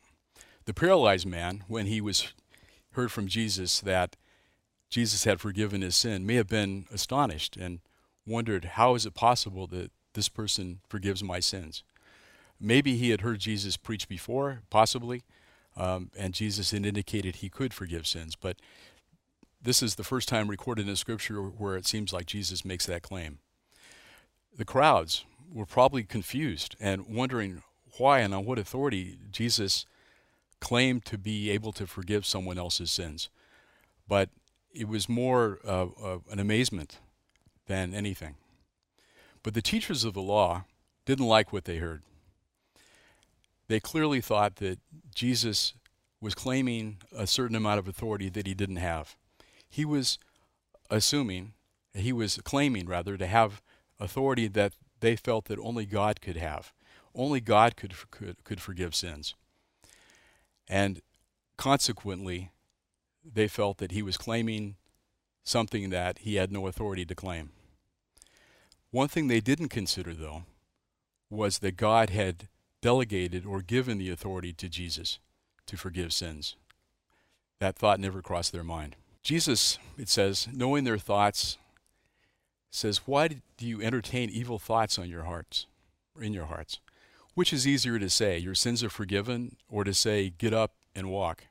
The 0.65 0.75
paralyzed 0.75 1.27
man, 1.27 1.65
when 1.69 1.87
he 1.87 2.01
was 2.01 2.33
heard 2.93 3.13
from 3.13 3.27
Jesus 3.27 3.81
that 3.81 4.17
Jesus 4.89 5.25
had 5.25 5.41
forgiven 5.41 5.83
his 5.83 5.97
sin, 5.97 6.25
may 6.25 6.37
have 6.37 6.47
been 6.47 6.87
astonished 6.93 7.57
and 7.57 7.81
wondered, 8.27 8.65
how 8.65 8.95
is 8.95 9.05
it 9.05 9.15
possible 9.15 9.67
that 9.67 9.91
this 10.15 10.29
person 10.29 10.81
forgives 10.89 11.23
my 11.23 11.41
sins? 11.41 11.83
Maybe 12.61 12.97
he 12.97 13.11
had 13.11 13.21
heard 13.21 13.41
Jesus 13.41 13.77
preach 13.77 14.09
before, 14.09 14.63
possibly, 14.71 15.23
um, 15.77 16.11
and 16.17 16.33
Jesus 16.33 16.71
had 16.71 16.87
indicated 16.87 17.37
he 17.37 17.51
could 17.51 17.75
forgive 17.75 18.07
sins. 18.07 18.37
But 18.37 18.57
this 19.61 19.83
is 19.83 19.97
the 19.97 20.05
first 20.05 20.29
time 20.29 20.49
recorded 20.49 20.89
in 20.89 20.97
Scripture 20.97 21.43
where 21.43 21.77
it 21.77 21.87
seems 21.87 22.13
like 22.13 22.27
Jesus 22.27 22.65
makes 22.65 22.87
that 22.87 23.03
claim. 23.03 23.39
The 24.57 24.65
crowds 24.65 25.25
were 25.53 25.67
probably 25.67 26.05
confused 26.05 26.77
and 26.81 27.07
wondering 27.07 27.63
why 27.99 28.21
and 28.21 28.35
on 28.35 28.45
what 28.45 28.59
authority 28.59 29.19
Jesus 29.31 29.87
claimed 30.61 31.05
to 31.05 31.19
be 31.19 31.51
able 31.51 31.73
to 31.73 31.87
forgive 31.87 32.25
someone 32.25 32.59
else's 32.59 32.91
sins. 32.91 33.29
But 34.09 34.31
it 34.73 34.89
was 34.89 35.09
more 35.09 35.59
uh, 35.67 35.87
uh, 36.03 36.19
an 36.31 36.39
amazement 36.39 36.99
than 37.67 37.95
anything. 37.95 38.37
But 39.43 39.55
the 39.55 39.63
teachers 39.63 40.05
of 40.05 40.15
the 40.15 40.23
law 40.23 40.65
didn't 41.05 41.27
like 41.27 41.53
what 41.53 41.65
they 41.65 41.77
heard. 41.77 42.03
They 43.69 43.81
clearly 43.81 44.21
thought 44.21 44.57
that 44.57 44.79
Jesus 45.15 45.75
was 46.21 46.35
claiming 46.35 46.99
a 47.17 47.27
certain 47.27 47.57
amount 47.57 47.79
of 47.79 47.89
authority 47.89 48.29
that 48.31 48.47
he 48.47 48.55
didn't 48.55 48.77
have. 48.77 49.17
He 49.69 49.85
was 49.85 50.19
assuming, 50.91 51.53
he 51.93 52.13
was 52.13 52.39
claiming 52.45 52.87
rather, 52.87 53.17
to 53.17 53.27
have 53.27 53.63
authority 54.05 54.49
that 54.49 54.75
they 55.01 55.17
felt 55.17 55.47
that 55.47 55.59
only 55.59 55.87
God 55.87 56.21
could 56.21 56.37
have. 56.37 56.73
Only 57.15 57.41
God 57.41 57.77
could, 57.77 57.95
could, 58.11 58.43
could 58.45 58.61
forgive 58.61 58.95
sins. 58.95 59.35
And 60.69 61.01
consequently, 61.57 62.51
they 63.25 63.49
felt 63.49 63.79
that 63.79 63.93
he 63.93 64.03
was 64.03 64.17
claiming 64.17 64.77
something 65.43 65.91
that 65.91 66.19
he 66.19 66.37
had 66.37 66.53
no 66.53 66.67
authority 66.67 67.05
to 67.05 67.15
claim. 67.15 67.51
One 68.91 69.09
thing 69.09 69.29
they 69.29 69.41
didn't 69.41 69.69
consider, 69.69 70.15
though, 70.15 70.45
was 71.29 71.59
that 71.59 71.77
God 71.77 72.11
had 72.11 72.49
delegated 72.81 73.45
or 73.45 73.61
given 73.61 73.99
the 73.99 74.11
authority 74.11 74.53
to 74.53 74.69
Jesus 74.69 75.19
to 75.67 75.77
forgive 75.77 76.13
sins. 76.13 76.57
That 77.61 77.77
thought 77.77 78.01
never 78.01 78.23
crossed 78.23 78.53
their 78.53 78.65
mind. 78.65 78.97
Jesus, 79.23 79.79
it 79.97 80.09
says, 80.09 80.49
knowing 80.53 80.85
their 80.85 80.99
thoughts, 80.99 81.57
says, 82.75 83.03
Why 83.07 83.29
do 83.29 83.67
you 83.67 83.83
entertain 83.83 84.31
evil 84.31 84.59
thoughts 84.59 84.99
on 84.99 85.09
your 85.09 85.25
hearts, 85.25 85.67
or 86.17 86.23
in 86.23 86.33
your 86.33 86.47
hearts? 86.47 86.81
Which 87.35 87.53
is 87.53 87.67
easier 87.67 87.99
to 87.99 88.11
say, 88.11 88.39
your 88.39 88.55
sins 88.55 88.85
are 88.85 88.91
forgiven, 88.91 89.57
or 89.69 89.85
to 89.85 89.93
say, 89.93 90.31
get 90.31 90.53
up 90.53 90.73
and 90.95 91.11
walk? 91.11 91.45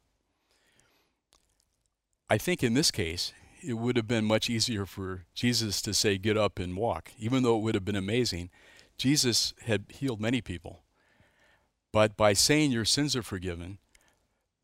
I 2.29 2.37
think 2.37 2.63
in 2.63 2.73
this 2.73 2.89
case, 2.89 3.33
it 3.61 3.73
would 3.73 3.95
have 3.95 4.07
been 4.07 4.25
much 4.25 4.49
easier 4.49 4.85
for 4.85 5.25
Jesus 5.33 5.81
to 5.83 5.93
say, 5.93 6.17
Get 6.17 6.37
up 6.37 6.59
and 6.59 6.75
walk. 6.75 7.11
Even 7.17 7.43
though 7.43 7.57
it 7.57 7.61
would 7.61 7.75
have 7.75 7.85
been 7.85 7.95
amazing, 7.95 8.49
Jesus 8.97 9.53
had 9.65 9.85
healed 9.89 10.19
many 10.19 10.41
people. 10.41 10.81
But 11.91 12.17
by 12.17 12.33
saying 12.33 12.71
your 12.71 12.85
sins 12.85 13.15
are 13.15 13.23
forgiven, 13.23 13.77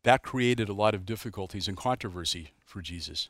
that 0.02 0.22
created 0.22 0.68
a 0.68 0.74
lot 0.74 0.94
of 0.94 1.06
difficulties 1.06 1.68
and 1.68 1.76
controversy 1.76 2.52
for 2.64 2.82
Jesus. 2.82 3.28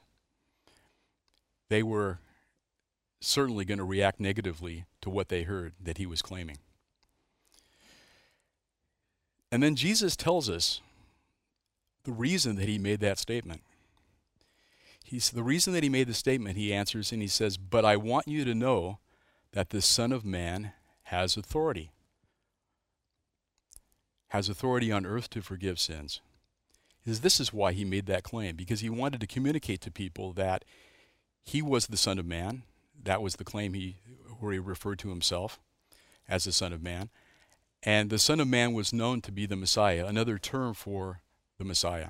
They 1.69 1.83
were 1.83 2.21
certainly 3.21 3.65
going 3.65 3.79
to 3.79 3.85
react 3.85 4.19
negatively 4.19 4.87
to 5.03 5.11
what 5.11 5.29
they 5.29 5.43
heard 5.43 5.75
that 5.83 5.99
he 5.99 6.07
was 6.07 6.23
claiming. 6.23 6.59
And 9.53 9.63
then 9.63 9.77
Jesus 9.77 10.17
tells 10.17 10.49
us 10.49 10.81
the 12.05 12.13
reason 12.13 12.57
that 12.57 12.69
he 12.69 12.79
made 12.79 13.01
that 13.01 13.19
statement. 13.19 13.63
He's, 15.05 15.31
the 15.31 15.43
reason 15.43 15.73
that 15.73 15.83
he 15.83 15.89
made 15.89 16.07
the 16.07 16.15
statement, 16.15 16.57
he 16.57 16.73
answers 16.73 17.13
and 17.13 17.21
he 17.21 17.29
says, 17.29 17.57
But 17.57 17.85
I 17.85 17.97
want 17.97 18.29
you 18.29 18.45
to 18.45 18.55
know 18.55 18.99
that 19.53 19.71
the 19.71 19.83
Son 19.83 20.13
of 20.13 20.25
Man 20.25 20.73
has 21.05 21.37
authority. 21.37 21.91
Has 24.29 24.49
authority 24.49 24.93
on 24.93 25.05
earth 25.05 25.29
to 25.31 25.43
forgive 25.43 25.81
sins. 25.81 26.21
Is 27.05 27.21
this 27.21 27.41
is 27.41 27.53
why 27.53 27.73
he 27.73 27.85
made 27.85 28.07
that 28.07 28.23
claim, 28.23 28.55
because 28.55 28.81
he 28.81 28.91
wanted 28.91 29.21
to 29.21 29.27
communicate 29.27 29.81
to 29.81 29.91
people 29.91 30.33
that 30.35 30.65
he 31.43 31.61
was 31.61 31.89
the 31.89 31.97
Son 31.97 32.19
of 32.19 32.27
Man. 32.27 32.63
That 33.03 33.23
was 33.23 33.37
the 33.37 33.45
claim 33.45 33.75
he 33.75 33.97
where 34.39 34.53
he 34.53 34.59
referred 34.59 34.99
to 35.01 35.11
himself 35.11 35.61
as 36.29 36.45
the 36.45 36.53
Son 36.53 36.73
of 36.73 36.83
Man. 36.83 37.11
And 37.83 38.11
the 38.11 38.19
Son 38.19 38.41
of 38.41 38.49
Man 38.49 38.73
was 38.73 38.93
known 38.93 39.21
to 39.23 39.33
be 39.33 39.47
the 39.47 39.57
Messiah, 39.57 40.07
another 40.07 40.39
term 40.39 40.75
for 40.75 41.23
the 41.59 41.65
Messiah. 41.65 42.09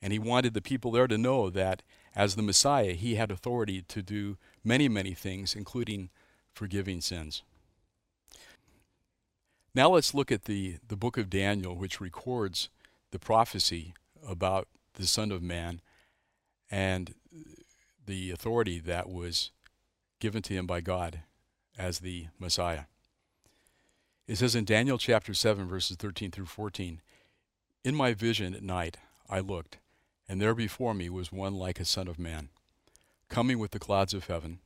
And 0.00 0.12
he 0.12 0.18
wanted 0.18 0.54
the 0.54 0.60
people 0.60 0.90
there 0.90 1.06
to 1.06 1.18
know 1.18 1.50
that 1.50 1.82
as 2.14 2.36
the 2.36 2.42
Messiah, 2.42 2.92
he 2.92 3.16
had 3.16 3.30
authority 3.30 3.82
to 3.82 4.02
do 4.02 4.36
many, 4.62 4.88
many 4.88 5.14
things, 5.14 5.54
including 5.54 6.10
forgiving 6.52 7.00
sins. 7.00 7.42
Now 9.74 9.90
let's 9.90 10.14
look 10.14 10.30
at 10.30 10.44
the, 10.44 10.76
the 10.86 10.96
book 10.96 11.16
of 11.16 11.30
Daniel, 11.30 11.74
which 11.74 12.00
records 12.00 12.68
the 13.10 13.18
prophecy 13.18 13.94
about 14.26 14.68
the 14.94 15.06
Son 15.06 15.32
of 15.32 15.42
Man 15.42 15.80
and 16.70 17.14
the 18.06 18.30
authority 18.30 18.78
that 18.78 19.08
was 19.08 19.50
given 20.20 20.42
to 20.42 20.54
him 20.54 20.66
by 20.66 20.80
God 20.80 21.20
as 21.78 21.98
the 21.98 22.28
Messiah. 22.38 22.84
It 24.26 24.36
says 24.36 24.54
in 24.54 24.64
Daniel 24.64 24.98
chapter 24.98 25.34
7, 25.34 25.68
verses 25.68 25.96
13 25.96 26.30
through 26.30 26.46
14 26.46 27.00
In 27.84 27.94
my 27.94 28.14
vision 28.14 28.54
at 28.54 28.62
night 28.62 28.96
I 29.28 29.40
looked 29.40 29.78
and 30.28 30.40
there 30.40 30.54
before 30.54 30.94
me 30.94 31.08
was 31.08 31.32
one 31.32 31.54
like 31.54 31.80
a 31.80 31.84
son 31.84 32.08
of 32.08 32.18
man, 32.18 32.48
coming 33.28 33.58
with 33.58 33.72
the 33.72 33.78
clouds 33.78 34.14
of 34.14 34.26
heaven. 34.26 34.60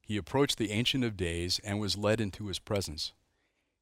He 0.00 0.16
approached 0.16 0.58
the 0.58 0.70
Ancient 0.70 1.04
of 1.04 1.16
Days 1.16 1.60
and 1.64 1.80
was 1.80 1.98
led 1.98 2.20
into 2.20 2.46
his 2.46 2.58
presence. 2.58 3.12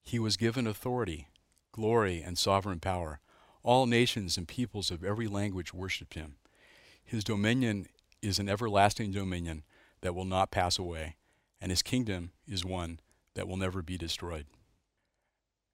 He 0.02 0.18
was 0.18 0.37
given 0.37 0.66
authority, 0.66 1.28
glory, 1.73 2.23
and 2.23 2.37
sovereign 2.37 2.80
power. 2.80 3.20
All 3.62 3.87
nations 3.87 4.37
and 4.37 4.49
peoples 4.49 4.90
of 4.90 5.04
every 5.04 5.26
language 5.26 5.73
worshipped 5.73 6.14
him. 6.14 6.37
His 7.04 7.25
dominion 7.25 7.87
is 8.23 8.38
an 8.38 8.49
everlasting 8.49 9.12
dominion 9.12 9.62
that 10.04 10.14
will 10.14 10.26
not 10.26 10.50
pass 10.50 10.78
away, 10.78 11.16
and 11.62 11.70
his 11.70 11.80
kingdom 11.80 12.30
is 12.46 12.62
one 12.62 13.00
that 13.34 13.49
will 13.49 13.56
never 13.56 13.80
be 13.80 13.96
destroyed. 13.96 14.44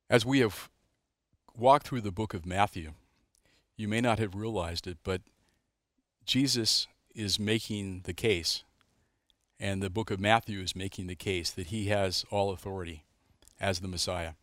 As 0.09 0.25
we 0.25 0.39
have 0.39 0.71
walked 1.53 1.89
through 1.89 2.03
the 2.03 2.13
book 2.13 2.33
of 2.33 2.47
Matthew, 2.47 2.93
you 3.77 3.89
may 3.89 4.01
not 4.01 4.21
have 4.21 4.37
realized 4.37 4.87
it, 4.87 4.99
but 5.03 5.23
Jesus 6.25 6.87
is 7.13 7.41
making 7.41 8.03
the 8.05 8.13
case, 8.13 8.63
and 9.59 9.83
the 9.83 9.91
book 9.91 10.13
of 10.13 10.21
Matthew 10.21 10.61
is 10.61 10.77
making 10.77 11.09
the 11.09 11.17
case 11.17 11.51
that 11.51 11.67
he 11.67 11.87
has 11.87 12.25
all 12.31 12.53
authority 12.53 13.03
as 13.61 13.81
the 13.81 13.89
Messiah. 13.89 14.35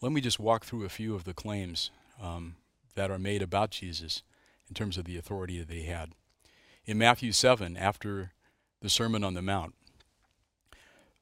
Let 0.00 0.12
me 0.12 0.20
just 0.20 0.38
walk 0.38 0.64
through 0.64 0.84
a 0.84 0.88
few 0.88 1.16
of 1.16 1.24
the 1.24 1.34
claims 1.34 1.90
um, 2.22 2.54
that 2.94 3.10
are 3.10 3.18
made 3.18 3.42
about 3.42 3.72
Jesus 3.72 4.22
in 4.68 4.74
terms 4.76 4.96
of 4.96 5.04
the 5.04 5.18
authority 5.18 5.60
that 5.60 5.74
he 5.74 5.86
had. 5.86 6.12
In 6.86 6.96
Matthew 6.96 7.32
7, 7.32 7.76
after 7.76 8.33
the 8.84 8.90
Sermon 8.90 9.24
on 9.24 9.32
the 9.32 9.40
Mount, 9.40 9.74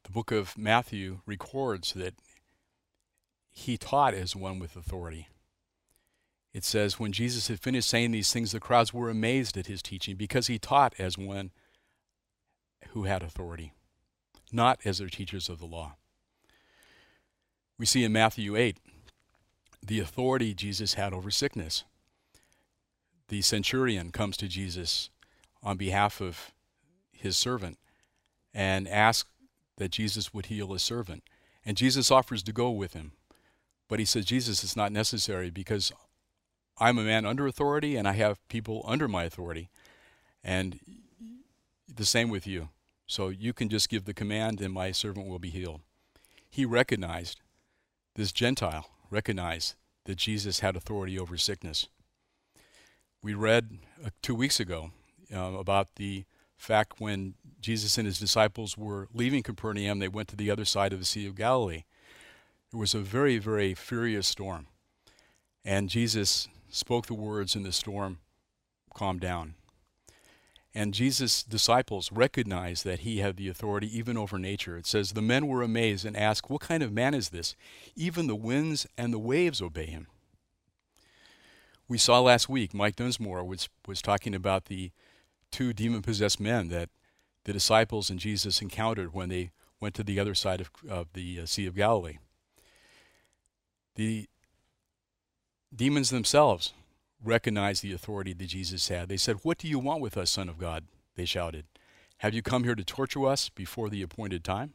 the 0.03 0.11
book 0.11 0.33
of 0.33 0.59
Matthew 0.59 1.21
records 1.27 1.93
that 1.93 2.15
he 3.53 3.77
taught 3.77 4.15
as 4.15 4.35
one 4.35 4.59
with 4.59 4.75
authority. 4.75 5.29
It 6.53 6.65
says, 6.65 6.99
When 6.99 7.13
Jesus 7.13 7.47
had 7.47 7.61
finished 7.61 7.89
saying 7.89 8.11
these 8.11 8.33
things, 8.33 8.51
the 8.51 8.59
crowds 8.59 8.93
were 8.93 9.09
amazed 9.09 9.57
at 9.57 9.69
his 9.69 9.81
teaching 9.81 10.17
because 10.17 10.49
he 10.49 10.59
taught 10.59 10.93
as 10.99 11.17
one 11.17 11.53
who 12.89 13.05
had 13.05 13.23
authority, 13.23 13.73
not 14.51 14.81
as 14.85 14.99
their 14.99 15.07
teachers 15.07 15.49
of 15.49 15.61
the 15.61 15.65
law. 15.65 15.95
We 17.79 17.87
see 17.87 18.03
in 18.03 18.11
Matthew 18.11 18.57
8 18.57 18.77
the 19.87 20.01
authority 20.01 20.53
Jesus 20.53 20.95
had 20.95 21.13
over 21.13 21.31
sickness. 21.31 21.85
The 23.29 23.41
centurion 23.41 24.11
comes 24.11 24.37
to 24.39 24.49
Jesus 24.49 25.11
on 25.63 25.77
behalf 25.77 26.21
of 26.21 26.51
his 27.23 27.37
servant 27.37 27.79
and 28.55 28.87
asks 28.89 29.29
that 29.79 29.91
Jesus 29.91 30.35
would 30.35 30.47
heal 30.47 30.73
his 30.73 30.83
servant. 30.83 31.23
And 31.65 31.77
Jesus 31.77 32.11
offers 32.11 32.43
to 32.43 32.53
go 32.53 32.71
with 32.71 32.93
him. 32.93 33.13
But 33.89 33.99
he 33.99 34.05
says, 34.05 34.25
Jesus, 34.25 34.63
it's 34.65 34.77
not 34.77 34.93
necessary 34.93 35.51
because 35.51 35.93
I'm 36.79 36.99
a 36.99 37.05
man 37.05 37.25
under 37.25 37.47
authority 37.47 37.97
and 37.97 38.07
I 38.07 38.13
have 38.13 38.47
people 38.49 38.85
under 38.87 39.09
my 39.09 39.25
authority. 39.25 39.71
And 40.43 40.81
the 41.95 42.05
same 42.05 42.29
with 42.29 42.47
you. 42.47 42.69
So 43.07 43.29
you 43.29 43.53
can 43.53 43.69
just 43.69 43.89
give 43.89 44.05
the 44.05 44.15
command 44.15 44.61
and 44.61 44.73
my 44.73 44.93
servant 44.93 45.29
will 45.29 45.39
be 45.39 45.51
healed. 45.51 45.81
He 46.49 46.65
recognized, 46.65 47.41
this 48.15 48.33
Gentile 48.33 48.91
recognized 49.11 49.75
that 50.05 50.17
Jesus 50.17 50.61
had 50.61 50.77
authority 50.77 51.19
over 51.19 51.37
sickness. 51.37 51.89
We 53.23 53.35
read 53.35 53.79
uh, 54.05 54.11
two 54.21 54.35
weeks 54.35 54.59
ago 54.59 54.91
uh, 55.35 55.39
about 55.39 55.95
the 55.97 56.25
fact 56.63 57.01
when 57.01 57.35
Jesus 57.61 57.99
and 57.99 58.07
his 58.07 58.19
disciples 58.19 58.79
were 58.79 59.09
leaving 59.13 59.43
Capernaum, 59.43 59.99
they 59.99 60.09
went 60.09 60.29
to 60.29 60.37
the 60.37 60.51
other 60.51 60.65
side 60.65 60.93
of 60.93 61.01
the 61.01 61.05
Sea 61.05 61.27
of 61.27 61.35
Galilee. 61.35 61.85
It 62.73 62.77
was 62.77 62.95
a 62.95 63.01
very, 63.01 63.39
very 63.39 63.75
furious 63.75 64.29
storm. 64.29 64.69
And 65.65 65.91
Jesus 65.91 66.49
spoke 66.71 67.07
the 67.07 67.15
words, 67.15 67.55
and 67.55 67.65
the 67.65 67.73
storm 67.73 68.19
calmed 68.95 69.21
down. 69.21 69.55
And 70.75 70.95
Jesus' 70.95 71.43
disciples 71.43 72.11
recognized 72.13 72.85
that 72.85 73.01
he 73.01 73.19
had 73.19 73.37
the 73.37 73.49
authority 73.49 73.95
even 73.97 74.17
over 74.17 74.39
nature. 74.39 74.77
It 74.79 74.87
says, 74.87 75.13
The 75.13 75.21
men 75.21 75.49
were 75.49 75.63
amazed 75.63 76.07
and 76.07 76.17
asked, 76.17 76.49
What 76.49 76.63
kind 76.63 76.83
of 76.83 76.93
man 76.93 77.13
is 77.13 77.29
this? 77.29 77.55
Even 77.95 78.27
the 78.27 78.37
winds 78.37 78.87
and 78.97 79.13
the 79.13 79.19
waves 79.19 79.61
obey 79.61 79.87
him. 79.87 80.07
We 81.89 81.99
saw 81.99 82.21
last 82.21 82.49
week, 82.49 82.73
Mike 82.73 82.97
Dunsmore 82.97 83.45
was, 83.45 83.69
was 83.87 84.01
talking 84.01 84.35
about 84.35 84.67
the 84.67 84.93
two 85.53 85.73
demon 85.73 86.03
possessed 86.03 86.41
men 86.41 86.69
that 86.69 86.89
the 87.45 87.53
disciples 87.53 88.11
and 88.11 88.19
Jesus 88.19 88.61
encountered 88.61 89.15
when 89.15 89.29
they 89.29 89.51
went 89.81 89.95
to 89.97 90.03
the 90.03 90.19
other 90.19 90.35
side 90.35 90.61
of, 90.61 90.71
of 90.89 91.13
the 91.13 91.41
uh, 91.41 91.47
Sea 91.47 91.67
of 91.67 91.75
Galilee. 91.75 92.19
The 93.97 94.29
demons 95.75 96.11
themselves 96.11 96.73
recognized 97.23 97.83
the 97.83 97.93
authority 97.93 98.33
that 98.33 98.47
Jesus 98.47 98.89
had. 98.89 99.09
They 99.09 99.17
said, 99.17 99.37
What 99.43 99.59
do 99.59 99.69
you 99.69 99.79
want 99.79 100.01
with 100.01 100.17
us, 100.17 100.31
Son 100.31 100.49
of 100.49 100.59
God? 100.59 100.85
They 101.17 101.25
shouted. 101.25 101.67
Have 102.19 102.35
you 102.35 102.43
come 102.43 102.65
here 102.65 102.75
to 102.75 102.85
torture 102.85 103.27
us 103.27 103.49
before 103.49 103.91
the 103.91 104.03
appointed 104.03 104.45
time? 104.45 104.75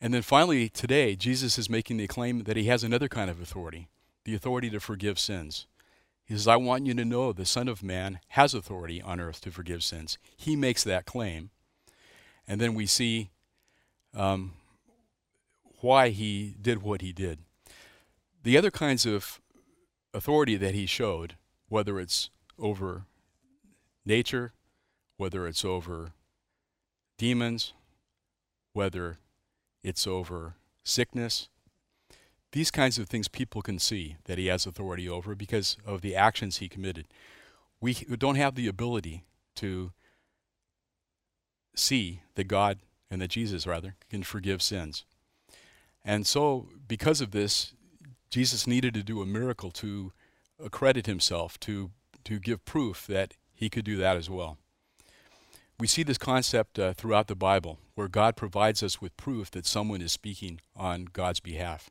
And 0.00 0.14
then 0.14 0.22
finally, 0.22 0.68
today, 0.68 1.16
Jesus 1.16 1.58
is 1.58 1.68
making 1.68 1.96
the 1.96 2.06
claim 2.06 2.44
that 2.44 2.56
he 2.56 2.64
has 2.64 2.84
another 2.84 3.08
kind 3.08 3.30
of 3.30 3.40
authority 3.40 3.88
the 4.24 4.34
authority 4.34 4.68
to 4.68 4.78
forgive 4.78 5.18
sins. 5.18 5.66
He 6.28 6.34
says, 6.34 6.46
I 6.46 6.56
want 6.56 6.84
you 6.84 6.92
to 6.92 7.06
know 7.06 7.32
the 7.32 7.46
Son 7.46 7.68
of 7.68 7.82
Man 7.82 8.20
has 8.28 8.52
authority 8.52 9.00
on 9.00 9.18
earth 9.18 9.40
to 9.40 9.50
forgive 9.50 9.82
sins. 9.82 10.18
He 10.36 10.56
makes 10.56 10.84
that 10.84 11.06
claim. 11.06 11.48
And 12.46 12.60
then 12.60 12.74
we 12.74 12.84
see 12.84 13.30
um, 14.14 14.52
why 15.80 16.10
he 16.10 16.54
did 16.60 16.82
what 16.82 17.00
he 17.00 17.14
did. 17.14 17.38
The 18.42 18.58
other 18.58 18.70
kinds 18.70 19.06
of 19.06 19.40
authority 20.12 20.56
that 20.56 20.74
he 20.74 20.84
showed, 20.84 21.36
whether 21.70 21.98
it's 21.98 22.28
over 22.58 23.04
nature, 24.04 24.52
whether 25.16 25.46
it's 25.46 25.64
over 25.64 26.12
demons, 27.16 27.72
whether 28.74 29.16
it's 29.82 30.06
over 30.06 30.56
sickness, 30.84 31.48
these 32.52 32.70
kinds 32.70 32.98
of 32.98 33.08
things 33.08 33.28
people 33.28 33.62
can 33.62 33.78
see 33.78 34.16
that 34.24 34.38
he 34.38 34.46
has 34.46 34.66
authority 34.66 35.08
over 35.08 35.34
because 35.34 35.76
of 35.84 36.00
the 36.00 36.16
actions 36.16 36.58
he 36.58 36.68
committed. 36.68 37.06
We 37.80 37.94
don't 37.94 38.36
have 38.36 38.54
the 38.54 38.68
ability 38.68 39.24
to 39.56 39.92
see 41.74 42.22
that 42.34 42.44
God 42.44 42.78
and 43.10 43.20
that 43.20 43.28
Jesus, 43.28 43.66
rather, 43.66 43.96
can 44.10 44.22
forgive 44.22 44.62
sins. 44.62 45.04
And 46.04 46.26
so, 46.26 46.68
because 46.86 47.20
of 47.20 47.32
this, 47.32 47.74
Jesus 48.30 48.66
needed 48.66 48.94
to 48.94 49.02
do 49.02 49.22
a 49.22 49.26
miracle 49.26 49.70
to 49.72 50.12
accredit 50.62 51.06
himself, 51.06 51.58
to, 51.60 51.90
to 52.24 52.38
give 52.38 52.64
proof 52.64 53.06
that 53.06 53.34
he 53.54 53.68
could 53.68 53.84
do 53.84 53.96
that 53.96 54.16
as 54.16 54.28
well. 54.28 54.58
We 55.78 55.86
see 55.86 56.02
this 56.02 56.18
concept 56.18 56.78
uh, 56.78 56.92
throughout 56.92 57.28
the 57.28 57.36
Bible, 57.36 57.78
where 57.94 58.08
God 58.08 58.36
provides 58.36 58.82
us 58.82 59.00
with 59.00 59.16
proof 59.16 59.50
that 59.52 59.66
someone 59.66 60.02
is 60.02 60.12
speaking 60.12 60.60
on 60.74 61.06
God's 61.12 61.40
behalf. 61.40 61.90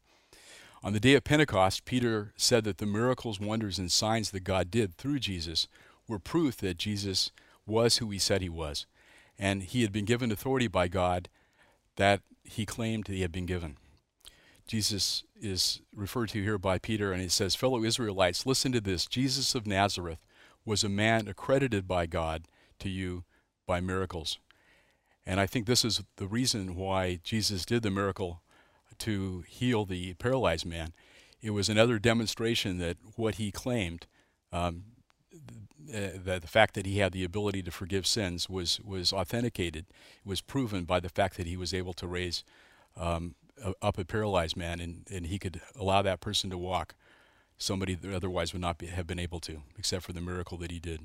On 0.84 0.94
the 0.94 1.00
day 1.00 1.16
of 1.16 1.24
Pentecost, 1.24 1.86
Peter 1.86 2.34
said 2.38 2.64
that 2.64 2.78
the 2.78 2.86
miracles, 2.86 3.40
wonders, 3.40 3.80
and 3.80 3.92
signs 3.92 4.32
that 4.32 4.44
God 4.44 4.70
did 4.70 4.96
through 4.96 5.20
Jesus 5.20 5.68
were 6.08 6.20
proof 6.20 6.58
that 6.58 6.78
Jesus 6.78 7.32
was 7.66 7.98
who 7.98 8.10
he 8.10 8.20
said 8.20 8.42
he 8.42 8.50
was. 8.50 8.86
And 9.40 9.64
he 9.64 9.82
had 9.82 9.92
been 9.92 10.06
given 10.06 10.32
authority 10.32 10.68
by 10.68 10.88
God 10.88 11.30
that 11.96 12.22
he 12.44 12.66
claimed 12.66 13.08
he 13.08 13.22
had 13.22 13.32
been 13.32 13.46
given. 13.46 13.78
Jesus 14.68 15.24
is 15.40 15.82
referred 15.96 16.30
to 16.30 16.44
here 16.44 16.58
by 16.58 16.78
Peter, 16.78 17.12
and 17.12 17.22
he 17.22 17.30
says, 17.30 17.56
Fellow 17.56 17.84
Israelites, 17.84 18.46
listen 18.46 18.72
to 18.74 18.82
this. 18.82 19.06
Jesus 19.06 19.56
of 19.56 19.66
Nazareth 19.66 20.26
was 20.66 20.84
a 20.84 20.90
man 20.90 21.28
accredited 21.28 21.88
by 21.88 22.06
God 22.06 22.44
to 22.80 22.90
you 22.90 23.24
by 23.66 23.80
miracles. 23.80 24.40
And 25.26 25.40
I 25.40 25.46
think 25.46 25.66
this 25.66 25.84
is 25.84 26.04
the 26.18 26.28
reason 26.28 26.76
why 26.76 27.20
Jesus 27.24 27.66
did 27.66 27.84
the 27.84 27.92
miracle 27.92 28.42
to 29.00 29.44
heal 29.48 29.86
the 29.86 30.14
paralyzed 30.16 30.66
man. 30.66 30.94
It 31.42 31.52
was 31.52 31.70
another 31.70 32.00
demonstration 32.00 32.78
that 32.80 32.98
what 33.16 33.36
he 33.36 33.52
claimed, 33.52 34.08
um, 34.52 34.84
th- 35.92 36.14
that 36.26 36.42
the 36.42 36.48
fact 36.48 36.74
that 36.74 36.86
he 36.86 36.98
had 36.98 37.12
the 37.12 37.24
ability 37.24 37.62
to 37.64 37.72
forgive 37.72 38.08
sins 38.08 38.50
was, 38.50 38.80
was 38.84 39.14
authenticated, 39.14 39.86
was 40.26 40.42
proven 40.42 40.84
by 40.84 41.00
the 41.00 41.10
fact 41.10 41.38
that 41.38 41.48
he 41.48 41.58
was 41.58 41.74
able 41.74 41.94
to 41.94 42.08
raise 42.08 42.44
um, 42.96 43.36
up 43.82 43.98
a 43.98 44.06
paralyzed 44.06 44.58
man, 44.58 44.80
and, 44.80 45.08
and 45.12 45.28
he 45.28 45.40
could 45.40 45.62
allow 45.76 46.02
that 46.02 46.22
person 46.22 46.50
to 46.50 46.58
walk. 46.58 46.96
Somebody 47.58 47.96
that 47.96 48.14
otherwise 48.14 48.54
would 48.54 48.62
not 48.62 48.78
be, 48.78 48.88
have 48.88 49.08
been 49.08 49.20
able 49.20 49.40
to, 49.42 49.64
except 49.78 50.06
for 50.06 50.14
the 50.14 50.22
miracle 50.22 50.58
that 50.60 50.72
he 50.72 50.80
did. 50.80 51.02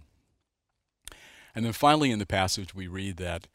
And 1.54 1.64
then 1.64 1.72
finally, 1.72 2.10
in 2.10 2.18
the 2.18 2.26
passage, 2.26 2.74
we 2.74 2.86
read 2.86 3.16
that 3.18 3.48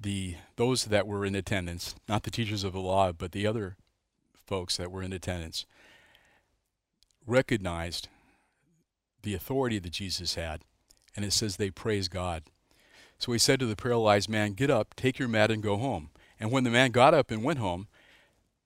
the 0.00 0.36
those 0.56 0.84
that 0.86 1.06
were 1.06 1.24
in 1.24 1.34
attendance, 1.34 1.94
not 2.08 2.22
the 2.22 2.30
teachers 2.30 2.64
of 2.64 2.72
the 2.72 2.80
law, 2.80 3.12
but 3.12 3.32
the 3.32 3.46
other 3.46 3.76
folks 4.46 4.76
that 4.76 4.90
were 4.90 5.02
in 5.02 5.12
attendance, 5.12 5.66
recognized 7.26 8.08
the 9.22 9.34
authority 9.34 9.78
that 9.78 9.92
Jesus 9.92 10.34
had, 10.34 10.62
and 11.16 11.24
it 11.24 11.32
says 11.32 11.56
they 11.56 11.70
praised 11.70 12.10
God. 12.10 12.44
So 13.18 13.32
he 13.32 13.38
said 13.38 13.60
to 13.60 13.66
the 13.66 13.76
paralyzed 13.76 14.28
man, 14.28 14.52
Get 14.52 14.70
up, 14.70 14.94
take 14.94 15.18
your 15.18 15.28
mat, 15.28 15.50
and 15.50 15.62
go 15.62 15.76
home. 15.76 16.10
And 16.38 16.50
when 16.50 16.64
the 16.64 16.70
man 16.70 16.90
got 16.90 17.14
up 17.14 17.30
and 17.30 17.42
went 17.42 17.58
home, 17.58 17.88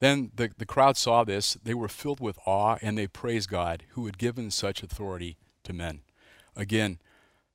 then 0.01 0.31
the, 0.35 0.51
the 0.57 0.67
crowd 0.67 0.97
saw 0.97 1.25
this. 1.25 1.57
They 1.63 1.75
were 1.75 1.89
filled 1.89 2.21
with 2.21 2.39
awe 2.47 2.77
and 2.83 2.97
they 2.97 3.07
praised 3.07 3.51
God 3.51 3.85
who 3.91 4.07
had 4.07 4.19
given 4.19 4.51
such 4.51 4.83
authority 4.83 5.37
to 5.65 5.73
men. 5.73 6.01
Again, 6.57 6.99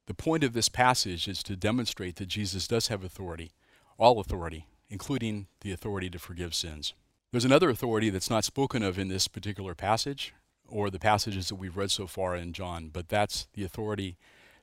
the 0.05 0.13
point 0.13 0.43
of 0.43 0.53
this 0.53 0.69
passage 0.69 1.27
is 1.27 1.41
to 1.43 1.55
demonstrate 1.55 2.17
that 2.17 2.27
Jesus 2.27 2.67
does 2.67 2.87
have 2.87 3.03
authority, 3.03 3.51
all 3.97 4.19
authority, 4.19 4.67
including 4.89 5.47
the 5.61 5.71
authority 5.71 6.09
to 6.09 6.19
forgive 6.19 6.53
sins. 6.53 6.93
There's 7.31 7.45
another 7.45 7.69
authority 7.69 8.09
that's 8.09 8.29
not 8.29 8.45
spoken 8.45 8.83
of 8.83 8.99
in 8.99 9.07
this 9.07 9.27
particular 9.27 9.73
passage 9.73 10.33
or 10.67 10.89
the 10.89 10.99
passages 10.99 11.49
that 11.49 11.55
we've 11.55 11.77
read 11.77 11.91
so 11.91 12.07
far 12.07 12.35
in 12.35 12.53
John, 12.53 12.89
but 12.91 13.09
that's 13.09 13.47
the 13.53 13.63
authority 13.63 14.17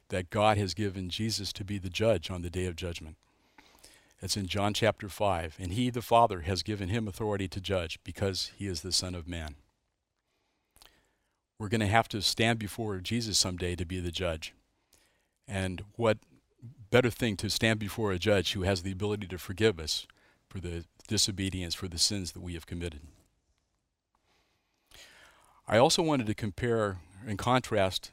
that 0.09 0.31
God 0.31 0.59
has 0.59 0.75
given 0.75 1.09
Jesus 1.09 1.53
to 1.55 1.65
be 1.65 1.79
the 1.79 1.89
judge 1.89 2.31
on 2.31 2.43
the 2.43 2.51
day 2.51 2.67
of 2.67 2.77
judgment. 2.77 3.17
It's 4.23 4.37
in 4.37 4.47
John 4.47 4.75
chapter 4.75 5.09
5. 5.09 5.57
And 5.59 5.73
he, 5.73 5.91
the 5.91 6.03
Father, 6.03 6.41
has 6.41 6.63
given 6.63 6.89
him 6.91 7.09
authority 7.09 7.49
to 7.49 7.61
judge 7.61 7.99
because 8.05 8.53
he 8.57 8.67
is 8.67 8.83
the 8.83 8.93
Son 8.93 9.15
of 9.15 9.27
Man. 9.27 9.55
We're 11.59 11.69
going 11.69 11.81
to 11.81 11.87
have 11.87 12.09
to 12.09 12.23
stand 12.23 12.59
before 12.59 12.99
Jesus 12.99 13.39
someday 13.39 13.77
to 13.77 13.85
be 13.85 14.01
the 14.01 14.11
judge. 14.11 14.55
And 15.49 15.85
what 15.97 16.19
better 16.91 17.11
thing 17.11 17.37
to 17.37 17.51
stand 17.51 17.79
before 17.79 18.13
a 18.13 18.19
judge 18.19 18.53
who 18.53 18.63
has 18.63 18.83
the 18.83 18.93
ability 18.93 19.27
to 19.29 19.39
forgive 19.39 19.79
us 19.79 20.07
for 20.49 20.61
the 20.61 20.85
disobedience, 21.09 21.75
for 21.75 21.89
the 21.89 21.99
sins 21.99 22.33
that 22.33 22.43
we 22.43 22.55
have 22.55 22.67
committed? 22.67 23.01
I 25.67 25.79
also 25.79 26.03
wanted 26.03 26.27
to 26.27 26.35
compare 26.35 26.99
and 27.27 27.39
contrast 27.39 28.11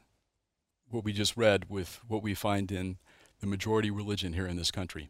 what 0.90 1.04
we 1.04 1.12
just 1.12 1.36
read 1.36 1.68
with 1.68 2.00
what 2.06 2.22
we 2.22 2.34
find 2.34 2.70
in 2.70 2.98
the 3.40 3.46
majority 3.46 3.90
religion 3.90 4.32
here 4.32 4.46
in 4.46 4.56
this 4.56 4.70
country. 4.70 5.08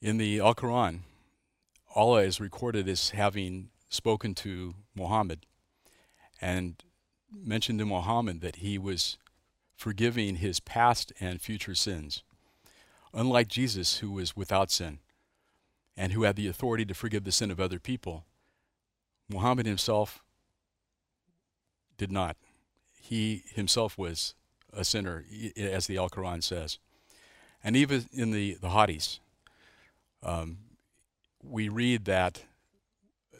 In 0.00 0.18
the 0.18 0.40
Al 0.40 0.54
Quran, 0.54 1.00
Allah 1.94 2.22
is 2.22 2.40
recorded 2.40 2.88
as 2.88 3.10
having 3.10 3.70
spoken 3.88 4.34
to 4.36 4.74
Muhammad 4.94 5.46
and 6.40 6.82
mentioned 7.32 7.78
to 7.78 7.86
Muhammad 7.86 8.40
that 8.40 8.56
he 8.56 8.78
was 8.78 9.16
forgiving 9.76 10.36
his 10.36 10.58
past 10.58 11.12
and 11.20 11.40
future 11.40 11.74
sins. 11.74 12.22
Unlike 13.12 13.48
Jesus, 13.48 13.98
who 13.98 14.10
was 14.10 14.36
without 14.36 14.70
sin 14.70 14.98
and 15.96 16.12
who 16.12 16.24
had 16.24 16.36
the 16.36 16.48
authority 16.48 16.84
to 16.86 16.94
forgive 16.94 17.24
the 17.24 17.32
sin 17.32 17.50
of 17.50 17.60
other 17.60 17.78
people, 17.78 18.24
Muhammad 19.28 19.66
himself 19.66 20.22
did 21.96 22.10
not. 22.10 22.36
He 23.00 23.44
himself 23.54 23.96
was 23.96 24.34
a 24.72 24.84
sinner, 24.84 25.24
as 25.56 25.86
the 25.86 25.96
Al 25.98 26.10
Quran 26.10 26.42
says. 26.42 26.78
And 27.62 27.76
even 27.76 28.06
in 28.12 28.30
the, 28.32 28.54
the 28.54 28.68
Hadiths, 28.68 29.20
um, 30.22 30.58
we 31.42 31.68
read 31.68 32.04
that 32.06 32.44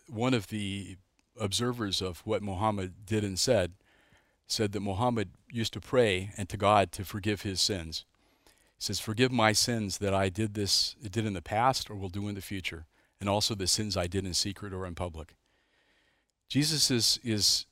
one 0.09 0.35
of 0.35 0.49
the 0.49 0.97
observers 1.39 2.01
of 2.01 2.21
what 2.21 2.43
Muhammad 2.43 3.07
did 3.07 3.25
and 3.25 3.39
said 3.39 3.73
said 4.47 4.73
that 4.73 4.81
Muhammad 4.81 5.31
used 5.51 5.73
to 5.73 5.81
pray 5.81 6.33
and 6.37 6.49
to 6.49 6.57
God 6.57 6.93
to 6.93 7.05
forgive 7.05 7.43
his 7.43 7.61
sins. 7.61 8.05
He 8.47 8.83
says, 8.83 9.01
"Forgive 9.01 9.33
my 9.33 9.53
sins 9.53 9.99
that 9.99 10.15
I 10.15 10.29
did 10.29 10.55
this 10.55 10.95
did 11.03 11.27
in 11.27 11.33
the 11.33 11.43
past 11.43 11.91
or 11.91 11.97
will 11.97 12.09
do 12.09 12.29
in 12.29 12.35
the 12.35 12.41
future, 12.41 12.87
and 13.21 13.29
also 13.29 13.55
the 13.55 13.67
sins 13.67 13.97
I 13.97 14.07
did 14.07 14.25
in 14.25 14.35
secret 14.35 14.73
or 14.73 14.87
in 14.87 14.95
public." 14.95 15.35
Jesus 16.49 16.91
is 16.91 17.19
is 17.23 17.67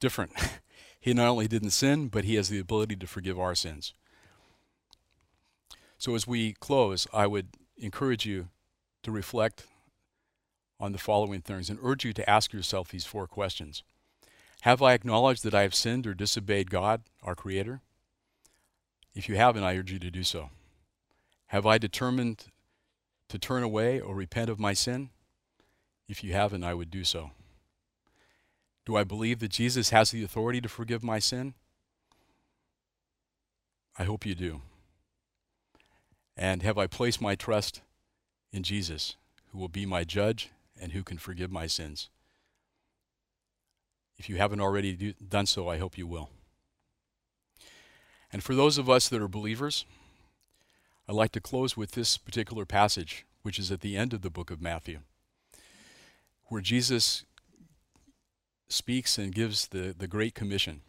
different. 0.00 0.32
he 1.00 1.12
not 1.12 1.28
only 1.28 1.48
didn't 1.48 1.70
sin, 1.70 2.08
but 2.08 2.24
he 2.24 2.36
has 2.36 2.48
the 2.48 2.58
ability 2.58 2.96
to 2.96 3.06
forgive 3.06 3.38
our 3.38 3.54
sins. 3.54 3.92
So 5.98 6.14
as 6.14 6.26
we 6.26 6.52
close, 6.54 7.06
I 7.12 7.26
would 7.26 7.48
encourage 7.76 8.26
you 8.26 8.48
to 9.02 9.10
reflect 9.10 9.66
on 10.78 10.92
the 10.92 10.98
following 10.98 11.40
things 11.40 11.70
and 11.70 11.78
urge 11.82 12.04
you 12.04 12.12
to 12.12 12.28
ask 12.28 12.52
yourself 12.52 12.88
these 12.88 13.06
four 13.06 13.26
questions. 13.26 13.82
Have 14.66 14.82
I 14.82 14.94
acknowledged 14.94 15.44
that 15.44 15.54
I 15.54 15.62
have 15.62 15.76
sinned 15.76 16.08
or 16.08 16.12
disobeyed 16.12 16.72
God, 16.72 17.02
our 17.22 17.36
Creator? 17.36 17.82
If 19.14 19.28
you 19.28 19.36
haven't, 19.36 19.62
I 19.62 19.76
urge 19.76 19.92
you 19.92 20.00
to 20.00 20.10
do 20.10 20.24
so. 20.24 20.50
Have 21.50 21.64
I 21.64 21.78
determined 21.78 22.46
to 23.28 23.38
turn 23.38 23.62
away 23.62 24.00
or 24.00 24.16
repent 24.16 24.50
of 24.50 24.58
my 24.58 24.72
sin? 24.72 25.10
If 26.08 26.24
you 26.24 26.32
haven't, 26.32 26.64
I 26.64 26.74
would 26.74 26.90
do 26.90 27.04
so. 27.04 27.30
Do 28.84 28.96
I 28.96 29.04
believe 29.04 29.38
that 29.38 29.52
Jesus 29.52 29.90
has 29.90 30.10
the 30.10 30.24
authority 30.24 30.60
to 30.60 30.68
forgive 30.68 31.04
my 31.04 31.20
sin? 31.20 31.54
I 33.96 34.02
hope 34.02 34.26
you 34.26 34.34
do. 34.34 34.62
And 36.36 36.64
have 36.64 36.76
I 36.76 36.88
placed 36.88 37.20
my 37.20 37.36
trust 37.36 37.82
in 38.52 38.64
Jesus, 38.64 39.14
who 39.52 39.58
will 39.58 39.68
be 39.68 39.86
my 39.86 40.02
judge 40.02 40.50
and 40.76 40.90
who 40.90 41.04
can 41.04 41.18
forgive 41.18 41.52
my 41.52 41.68
sins? 41.68 42.10
If 44.18 44.28
you 44.28 44.36
haven't 44.36 44.60
already 44.60 44.94
do, 44.94 45.12
done 45.28 45.46
so, 45.46 45.68
I 45.68 45.78
hope 45.78 45.98
you 45.98 46.06
will. 46.06 46.30
And 48.32 48.42
for 48.42 48.54
those 48.54 48.78
of 48.78 48.90
us 48.90 49.08
that 49.08 49.22
are 49.22 49.28
believers, 49.28 49.84
I'd 51.08 51.14
like 51.14 51.32
to 51.32 51.40
close 51.40 51.76
with 51.76 51.92
this 51.92 52.16
particular 52.16 52.64
passage, 52.64 53.24
which 53.42 53.58
is 53.58 53.70
at 53.70 53.80
the 53.80 53.96
end 53.96 54.12
of 54.12 54.22
the 54.22 54.30
book 54.30 54.50
of 54.50 54.60
Matthew, 54.60 55.00
where 56.46 56.60
Jesus 56.60 57.24
speaks 58.68 59.18
and 59.18 59.34
gives 59.34 59.68
the, 59.68 59.94
the 59.96 60.08
Great 60.08 60.34
Commission. 60.34 60.80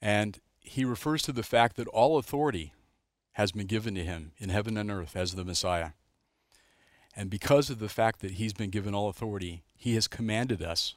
And 0.00 0.38
he 0.60 0.84
refers 0.84 1.22
to 1.22 1.32
the 1.32 1.42
fact 1.42 1.76
that 1.76 1.88
all 1.88 2.18
authority 2.18 2.72
has 3.32 3.52
been 3.52 3.66
given 3.66 3.94
to 3.94 4.04
him 4.04 4.32
in 4.38 4.48
heaven 4.48 4.76
and 4.76 4.90
earth 4.90 5.16
as 5.16 5.34
the 5.34 5.44
Messiah. 5.44 5.90
And 7.14 7.30
because 7.30 7.70
of 7.70 7.78
the 7.78 7.88
fact 7.88 8.20
that 8.20 8.32
he's 8.32 8.52
been 8.52 8.70
given 8.70 8.94
all 8.94 9.08
authority, 9.08 9.64
he 9.74 9.94
has 9.94 10.06
commanded 10.06 10.62
us, 10.62 10.94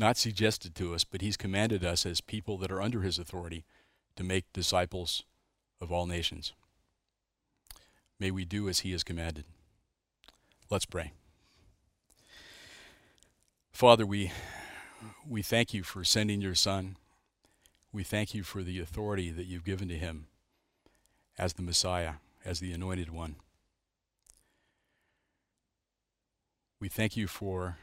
not 0.00 0.16
suggested 0.16 0.74
to 0.74 0.94
us, 0.94 1.04
but 1.04 1.20
he's 1.20 1.36
commanded 1.36 1.84
us 1.84 2.06
as 2.06 2.22
people 2.22 2.56
that 2.58 2.72
are 2.72 2.80
under 2.80 3.02
his 3.02 3.18
authority 3.18 3.64
to 4.16 4.24
make 4.24 4.52
disciples 4.52 5.24
of 5.80 5.92
all 5.92 6.06
nations. 6.06 6.54
May 8.18 8.30
we 8.30 8.44
do 8.44 8.68
as 8.68 8.80
he 8.80 8.92
has 8.92 9.04
commanded. 9.04 9.44
Let's 10.70 10.86
pray. 10.86 11.12
Father, 13.72 14.06
we, 14.06 14.32
we 15.28 15.42
thank 15.42 15.74
you 15.74 15.82
for 15.82 16.02
sending 16.02 16.40
your 16.40 16.54
Son. 16.54 16.96
We 17.92 18.02
thank 18.02 18.34
you 18.34 18.42
for 18.42 18.62
the 18.62 18.80
authority 18.80 19.30
that 19.30 19.46
you've 19.46 19.64
given 19.64 19.88
to 19.88 19.98
him 19.98 20.26
as 21.38 21.54
the 21.54 21.62
Messiah, 21.62 22.14
as 22.44 22.60
the 22.60 22.72
anointed 22.72 23.10
one. 23.10 23.36
We 26.80 26.88
thank 26.88 27.16
you 27.16 27.26
for 27.26 27.76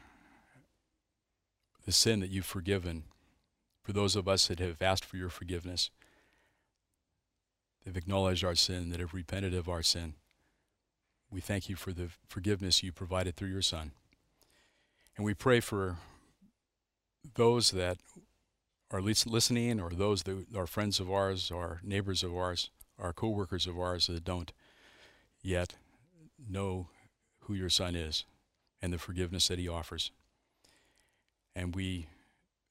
the 1.88 1.92
sin 1.92 2.20
that 2.20 2.28
you've 2.28 2.44
forgiven, 2.44 3.04
for 3.82 3.94
those 3.94 4.14
of 4.14 4.28
us 4.28 4.48
that 4.48 4.58
have 4.58 4.82
asked 4.82 5.06
for 5.06 5.16
your 5.16 5.30
forgiveness, 5.30 5.88
that 7.82 7.88
have 7.88 7.96
acknowledged 7.96 8.44
our 8.44 8.54
sin, 8.54 8.90
that 8.90 9.00
have 9.00 9.14
repented 9.14 9.54
of 9.54 9.70
our 9.70 9.82
sin. 9.82 10.12
We 11.30 11.40
thank 11.40 11.70
you 11.70 11.76
for 11.76 11.94
the 11.94 12.10
forgiveness 12.28 12.82
you 12.82 12.92
provided 12.92 13.36
through 13.36 13.48
your 13.48 13.62
Son. 13.62 13.92
And 15.16 15.24
we 15.24 15.32
pray 15.32 15.60
for 15.60 15.96
those 17.36 17.70
that 17.70 17.96
are 18.90 19.00
listening 19.00 19.80
or 19.80 19.88
those 19.88 20.24
that 20.24 20.44
are 20.54 20.66
friends 20.66 21.00
of 21.00 21.10
ours 21.10 21.50
or 21.50 21.80
neighbors 21.82 22.22
of 22.22 22.36
ours 22.36 22.68
are 22.98 23.14
co-workers 23.14 23.66
of 23.66 23.78
ours 23.78 24.08
that 24.08 24.24
don't 24.24 24.52
yet 25.42 25.76
know 26.50 26.88
who 27.44 27.54
your 27.54 27.70
son 27.70 27.96
is 27.96 28.26
and 28.82 28.92
the 28.92 28.98
forgiveness 28.98 29.48
that 29.48 29.58
he 29.58 29.70
offers. 29.70 30.10
And 31.58 31.74
we 31.74 32.06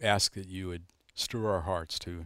ask 0.01 0.33
that 0.35 0.47
you 0.47 0.69
would 0.69 0.83
stir 1.13 1.49
our 1.49 1.61
hearts 1.61 1.99
to 1.99 2.25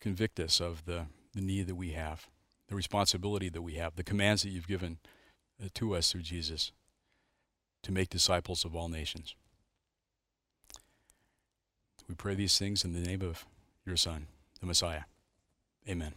convict 0.00 0.38
us 0.38 0.60
of 0.60 0.84
the, 0.84 1.06
the 1.34 1.40
need 1.40 1.66
that 1.68 1.76
we 1.76 1.92
have, 1.92 2.28
the 2.68 2.74
responsibility 2.74 3.48
that 3.48 3.62
we 3.62 3.76
have, 3.76 3.96
the 3.96 4.04
commands 4.04 4.42
that 4.42 4.50
you've 4.50 4.68
given 4.68 4.98
uh, 5.58 5.68
to 5.72 5.96
us 5.96 6.12
through 6.12 6.20
Jesus 6.20 6.72
to 7.84 7.90
make 7.90 8.10
disciples 8.10 8.66
of 8.66 8.76
all 8.76 8.90
nations. 8.90 9.34
We 12.06 12.14
pray 12.14 12.34
these 12.34 12.58
things 12.58 12.84
in 12.84 12.92
the 12.92 13.00
name 13.00 13.22
of 13.22 13.46
your 13.86 13.96
Son, 13.96 14.26
the 14.60 14.66
Messiah. 14.66 15.04
Amen. 15.88 16.12